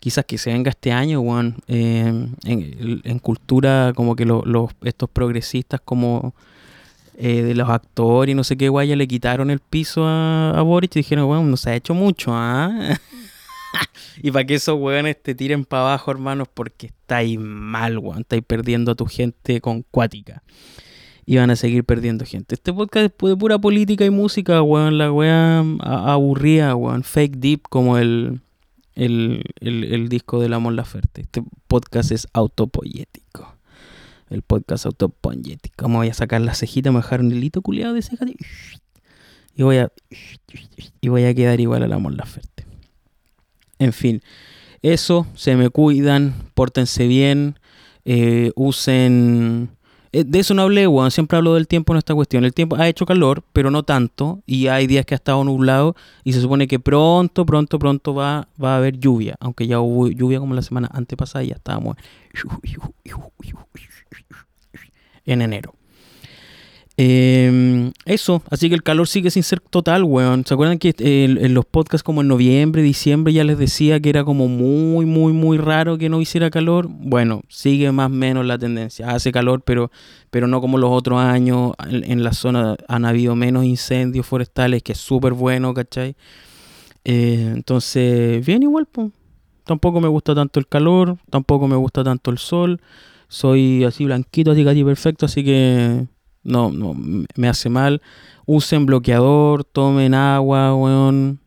Quizás 0.00 0.26
que 0.26 0.36
se 0.36 0.52
venga 0.52 0.70
este 0.70 0.92
año, 0.92 1.20
weón, 1.20 1.56
eh, 1.66 2.28
en, 2.44 3.18
cultura 3.20 3.92
como 3.96 4.16
que 4.16 4.26
los 4.26 4.70
estos 4.82 5.08
progresistas 5.08 5.80
como 5.82 6.34
eh, 7.16 7.42
de 7.42 7.54
los 7.54 7.70
actores 7.70 8.32
y 8.32 8.36
no 8.36 8.44
sé 8.44 8.56
qué, 8.56 8.68
weá, 8.68 8.84
ya 8.84 8.96
le 8.96 9.08
quitaron 9.08 9.50
el 9.50 9.60
piso 9.60 10.04
a, 10.06 10.50
a 10.50 10.62
Boric 10.62 10.94
y 10.96 11.00
dijeron, 11.00 11.28
weón, 11.28 11.50
no 11.50 11.56
se 11.56 11.70
ha 11.70 11.76
hecho 11.76 11.94
mucho, 11.94 12.32
¿ah? 12.34 12.98
y 14.22 14.30
para 14.30 14.44
que 14.44 14.54
esos 14.54 14.78
weones 14.78 15.22
te 15.22 15.34
tiren 15.34 15.64
para 15.64 15.82
abajo, 15.82 16.10
hermanos, 16.10 16.48
porque 16.52 16.86
estáis 16.86 17.38
mal, 17.38 17.98
weón. 17.98 18.20
Estáis 18.20 18.42
perdiendo 18.46 18.92
a 18.92 18.94
tu 18.94 19.06
gente 19.06 19.60
con 19.60 19.82
cuática. 19.82 20.42
Y 21.26 21.36
van 21.36 21.50
a 21.50 21.56
seguir 21.56 21.84
perdiendo 21.84 22.24
gente. 22.26 22.54
Este 22.54 22.72
podcast 22.72 23.06
es 23.06 23.28
de 23.28 23.36
pura 23.36 23.58
política 23.58 24.04
y 24.04 24.10
música, 24.10 24.62
weón. 24.62 24.98
La 24.98 25.10
weá 25.10 25.64
aburrida, 25.80 26.74
weón. 26.74 27.02
Fake 27.02 27.38
deep 27.38 27.62
como 27.68 27.98
el, 27.98 28.40
el, 28.94 30.08
disco 30.08 30.40
de 30.40 30.48
la 30.48 30.58
Mon 30.58 30.76
Laferte. 30.76 31.22
Este 31.22 31.42
podcast 31.66 32.12
es 32.12 32.28
autopoyético. 32.32 33.56
El 34.28 34.42
podcast 34.42 34.86
autopoyético. 34.86 35.74
Como 35.76 35.98
voy 35.98 36.08
a 36.08 36.14
sacar 36.14 36.40
la 36.40 36.54
cejita, 36.54 36.90
me 36.90 36.96
voy 36.96 37.00
a 37.00 37.04
dejar 37.04 37.20
un 37.20 37.32
hilito 37.32 37.62
culiado 37.62 37.94
de 37.94 38.02
ceja. 38.02 38.26
Y 39.56 39.62
voy 39.62 39.78
a. 39.78 39.92
Y 41.00 41.08
voy 41.08 41.24
a 41.24 41.34
quedar 41.34 41.60
igual 41.60 41.82
a 41.82 41.88
la 41.88 41.98
Mon 41.98 42.16
Laferte. 42.16 42.53
En 43.78 43.92
fin, 43.92 44.22
eso, 44.82 45.26
se 45.34 45.56
me 45.56 45.70
cuidan, 45.70 46.34
pórtense 46.54 47.06
bien, 47.06 47.58
eh, 48.04 48.52
usen... 48.54 49.70
Eh, 50.12 50.22
de 50.24 50.38
eso 50.38 50.54
no 50.54 50.62
hablé, 50.62 50.86
weón. 50.86 51.10
Siempre 51.10 51.36
hablo 51.36 51.54
del 51.54 51.66
tiempo 51.66 51.92
en 51.92 51.98
esta 51.98 52.14
cuestión. 52.14 52.44
El 52.44 52.54
tiempo 52.54 52.76
ha 52.76 52.86
hecho 52.86 53.04
calor, 53.04 53.42
pero 53.52 53.72
no 53.72 53.82
tanto. 53.82 54.42
Y 54.46 54.68
hay 54.68 54.86
días 54.86 55.04
que 55.04 55.14
ha 55.14 55.16
estado 55.16 55.42
nublado. 55.42 55.96
Y 56.22 56.34
se 56.34 56.40
supone 56.40 56.68
que 56.68 56.78
pronto, 56.78 57.44
pronto, 57.44 57.80
pronto 57.80 58.14
va, 58.14 58.46
va 58.62 58.74
a 58.74 58.76
haber 58.76 58.96
lluvia. 58.96 59.34
Aunque 59.40 59.66
ya 59.66 59.80
hubo 59.80 60.08
lluvia 60.08 60.38
como 60.38 60.54
la 60.54 60.62
semana 60.62 60.88
antepasada 60.92 61.42
y 61.42 61.48
ya 61.48 61.56
estábamos 61.56 61.96
en 65.24 65.42
enero. 65.42 65.74
Eh, 66.96 67.90
eso, 68.04 68.42
así 68.50 68.68
que 68.68 68.76
el 68.76 68.84
calor 68.84 69.08
sigue 69.08 69.30
sin 69.30 69.42
ser 69.42 69.60
total, 69.60 70.04
weón. 70.04 70.44
¿Se 70.46 70.54
acuerdan 70.54 70.78
que 70.78 70.94
eh, 70.98 71.24
en 71.24 71.54
los 71.54 71.64
podcasts 71.64 72.04
como 72.04 72.20
en 72.20 72.28
noviembre, 72.28 72.82
diciembre 72.82 73.32
ya 73.32 73.42
les 73.42 73.58
decía 73.58 73.98
que 73.98 74.10
era 74.10 74.24
como 74.24 74.46
muy, 74.46 75.04
muy, 75.04 75.32
muy 75.32 75.58
raro 75.58 75.98
que 75.98 76.08
no 76.08 76.20
hiciera 76.20 76.50
calor? 76.50 76.86
Bueno, 76.88 77.42
sigue 77.48 77.90
más 77.90 78.06
o 78.06 78.10
menos 78.10 78.46
la 78.46 78.58
tendencia. 78.58 79.10
Hace 79.10 79.32
calor, 79.32 79.62
pero, 79.62 79.90
pero 80.30 80.46
no 80.46 80.60
como 80.60 80.78
los 80.78 80.90
otros 80.90 81.18
años. 81.18 81.72
En, 81.88 82.22
la 82.22 82.32
zona 82.32 82.76
han 82.86 83.04
habido 83.04 83.34
menos 83.34 83.64
incendios 83.64 84.26
forestales, 84.26 84.82
que 84.82 84.92
es 84.92 84.98
súper 84.98 85.32
bueno, 85.32 85.74
¿cachai? 85.74 86.14
Eh, 87.04 87.52
entonces, 87.54 88.44
bien 88.46 88.62
igual, 88.62 88.86
pues. 88.86 89.10
Tampoco 89.64 90.00
me 90.00 90.08
gusta 90.08 90.34
tanto 90.34 90.60
el 90.60 90.68
calor, 90.68 91.16
tampoco 91.30 91.66
me 91.66 91.76
gusta 91.76 92.04
tanto 92.04 92.30
el 92.30 92.38
sol. 92.38 92.80
Soy 93.28 93.82
así 93.82 94.04
blanquito, 94.04 94.52
así 94.52 94.62
casi 94.62 94.84
perfecto, 94.84 95.26
así 95.26 95.42
que 95.42 96.06
no, 96.44 96.70
no, 96.70 96.94
me 96.94 97.48
hace 97.48 97.68
mal. 97.68 98.02
Usen 98.46 98.86
bloqueador, 98.86 99.64
tomen 99.64 100.14
agua, 100.14 100.74
weón. 100.74 101.40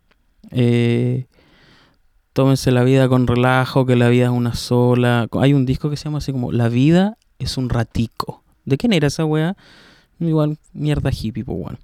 Eh, 0.51 1.25
tómense 2.33 2.71
la 2.71 2.83
vida 2.83 3.07
con 3.07 3.27
relajo, 3.27 3.86
que 3.86 3.95
la 3.95 4.10
vida 4.10 4.25
es 4.25 4.31
una 4.31 4.55
sola. 4.55 5.27
Hay 5.39 5.53
un 5.53 5.65
disco 5.65 5.89
que 5.89 5.97
se 5.97 6.05
llama 6.05 6.17
así 6.17 6.31
como 6.31 6.51
La 6.51 6.69
vida 6.69 7.17
es 7.39 7.57
un 7.57 7.69
ratico. 7.69 8.43
¿De 8.65 8.77
quién 8.77 8.93
era 8.93 9.07
esa 9.07 9.23
weá? 9.25 9.55
Igual, 10.19 10.57
mierda 10.73 11.12
hippie, 11.12 11.45
pues. 11.45 11.77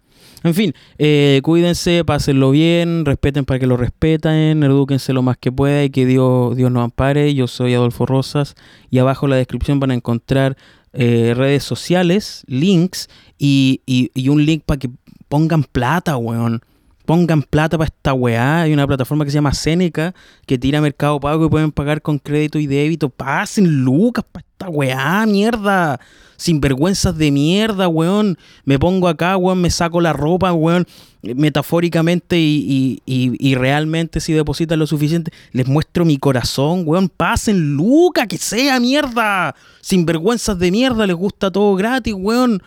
En 0.43 0.53
fin, 0.53 0.73
eh, 0.97 1.39
cuídense, 1.41 2.03
pásenlo 2.03 2.51
bien, 2.51 3.05
respeten 3.05 3.45
para 3.45 3.59
que 3.59 3.67
lo 3.67 3.77
respeten, 3.77 4.61
edúquense 4.61 5.13
lo 5.13 5.21
más 5.21 5.37
que 5.37 5.53
pueda 5.53 5.85
y 5.85 5.89
que 5.89 6.05
Dios, 6.05 6.57
Dios 6.57 6.69
nos 6.69 6.83
ampare. 6.83 7.33
Yo 7.33 7.47
soy 7.47 7.73
Adolfo 7.73 8.05
Rosas 8.05 8.55
y 8.89 8.97
abajo 8.99 9.25
en 9.25 9.31
la 9.31 9.35
descripción 9.37 9.79
van 9.79 9.91
a 9.91 9.93
encontrar 9.93 10.57
eh, 10.91 11.33
redes 11.35 11.63
sociales, 11.63 12.43
links 12.45 13.09
y, 13.37 13.81
y, 13.85 14.29
un 14.29 14.45
link 14.45 14.63
para 14.65 14.79
que 14.79 14.89
pongan 15.29 15.63
plata, 15.63 16.17
weón. 16.17 16.61
Pongan 17.05 17.43
plata 17.43 17.77
para 17.77 17.87
esta 17.87 18.13
weá. 18.13 18.61
Hay 18.61 18.73
una 18.73 18.87
plataforma 18.87 19.25
que 19.25 19.31
se 19.31 19.35
llama 19.35 19.53
Seneca 19.53 20.13
que 20.45 20.57
tira 20.57 20.81
Mercado 20.81 21.19
Pago 21.19 21.45
y 21.45 21.49
pueden 21.49 21.71
pagar 21.71 22.01
con 22.01 22.19
crédito 22.19 22.59
y 22.59 22.67
débito. 22.67 23.09
Pasen 23.09 23.83
lucas 23.83 24.25
para 24.31 24.45
esta 24.47 24.69
weá, 24.69 25.25
mierda. 25.25 25.99
Sinvergüenzas 26.37 27.17
de 27.17 27.31
mierda, 27.31 27.87
weón. 27.87 28.37
Me 28.65 28.79
pongo 28.79 29.07
acá, 29.07 29.37
weón, 29.37 29.61
me 29.61 29.69
saco 29.69 30.01
la 30.01 30.13
ropa, 30.13 30.53
weón 30.53 30.87
metafóricamente 31.23 32.37
y, 32.37 33.01
y, 33.05 33.55
realmente 33.55 34.19
si 34.19 34.33
depositan 34.33 34.77
lo 34.77 34.85
suficiente, 34.85 35.31
les 35.53 35.67
muestro 35.67 36.03
mi 36.03 36.17
corazón, 36.17 36.83
weón. 36.85 37.07
Pasen, 37.07 37.75
Luca, 37.75 38.27
que 38.27 38.37
sea 38.37 38.79
mierda. 38.79 39.55
Sin 39.79 40.05
vergüenzas 40.05 40.59
de 40.59 40.69
mierda, 40.69 41.07
les 41.07 41.15
gusta 41.15 41.49
todo 41.49 41.75
gratis, 41.75 42.13
weón. 42.13 42.61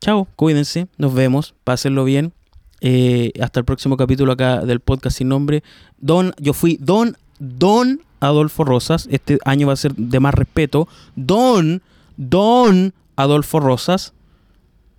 Chao, 0.00 0.26
cuídense, 0.34 0.88
nos 0.96 1.12
vemos, 1.12 1.54
pásenlo 1.62 2.04
bien. 2.04 2.32
Eh, 2.80 3.32
hasta 3.40 3.60
el 3.60 3.64
próximo 3.64 3.96
capítulo 3.96 4.32
acá 4.32 4.60
del 4.64 4.80
podcast 4.80 5.18
sin 5.18 5.28
nombre. 5.28 5.62
Don, 5.98 6.32
yo 6.38 6.52
fui 6.52 6.78
Don, 6.80 7.16
Don 7.38 8.00
Adolfo 8.20 8.64
Rosas. 8.64 9.08
Este 9.10 9.38
año 9.44 9.66
va 9.66 9.74
a 9.74 9.76
ser 9.76 9.94
de 9.94 10.20
más 10.20 10.34
respeto. 10.34 10.88
Don, 11.16 11.82
Don 12.16 12.94
Adolfo 13.16 13.60
Rosas. 13.60 14.12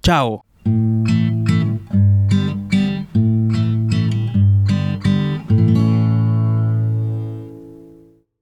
Chao. 0.03 0.43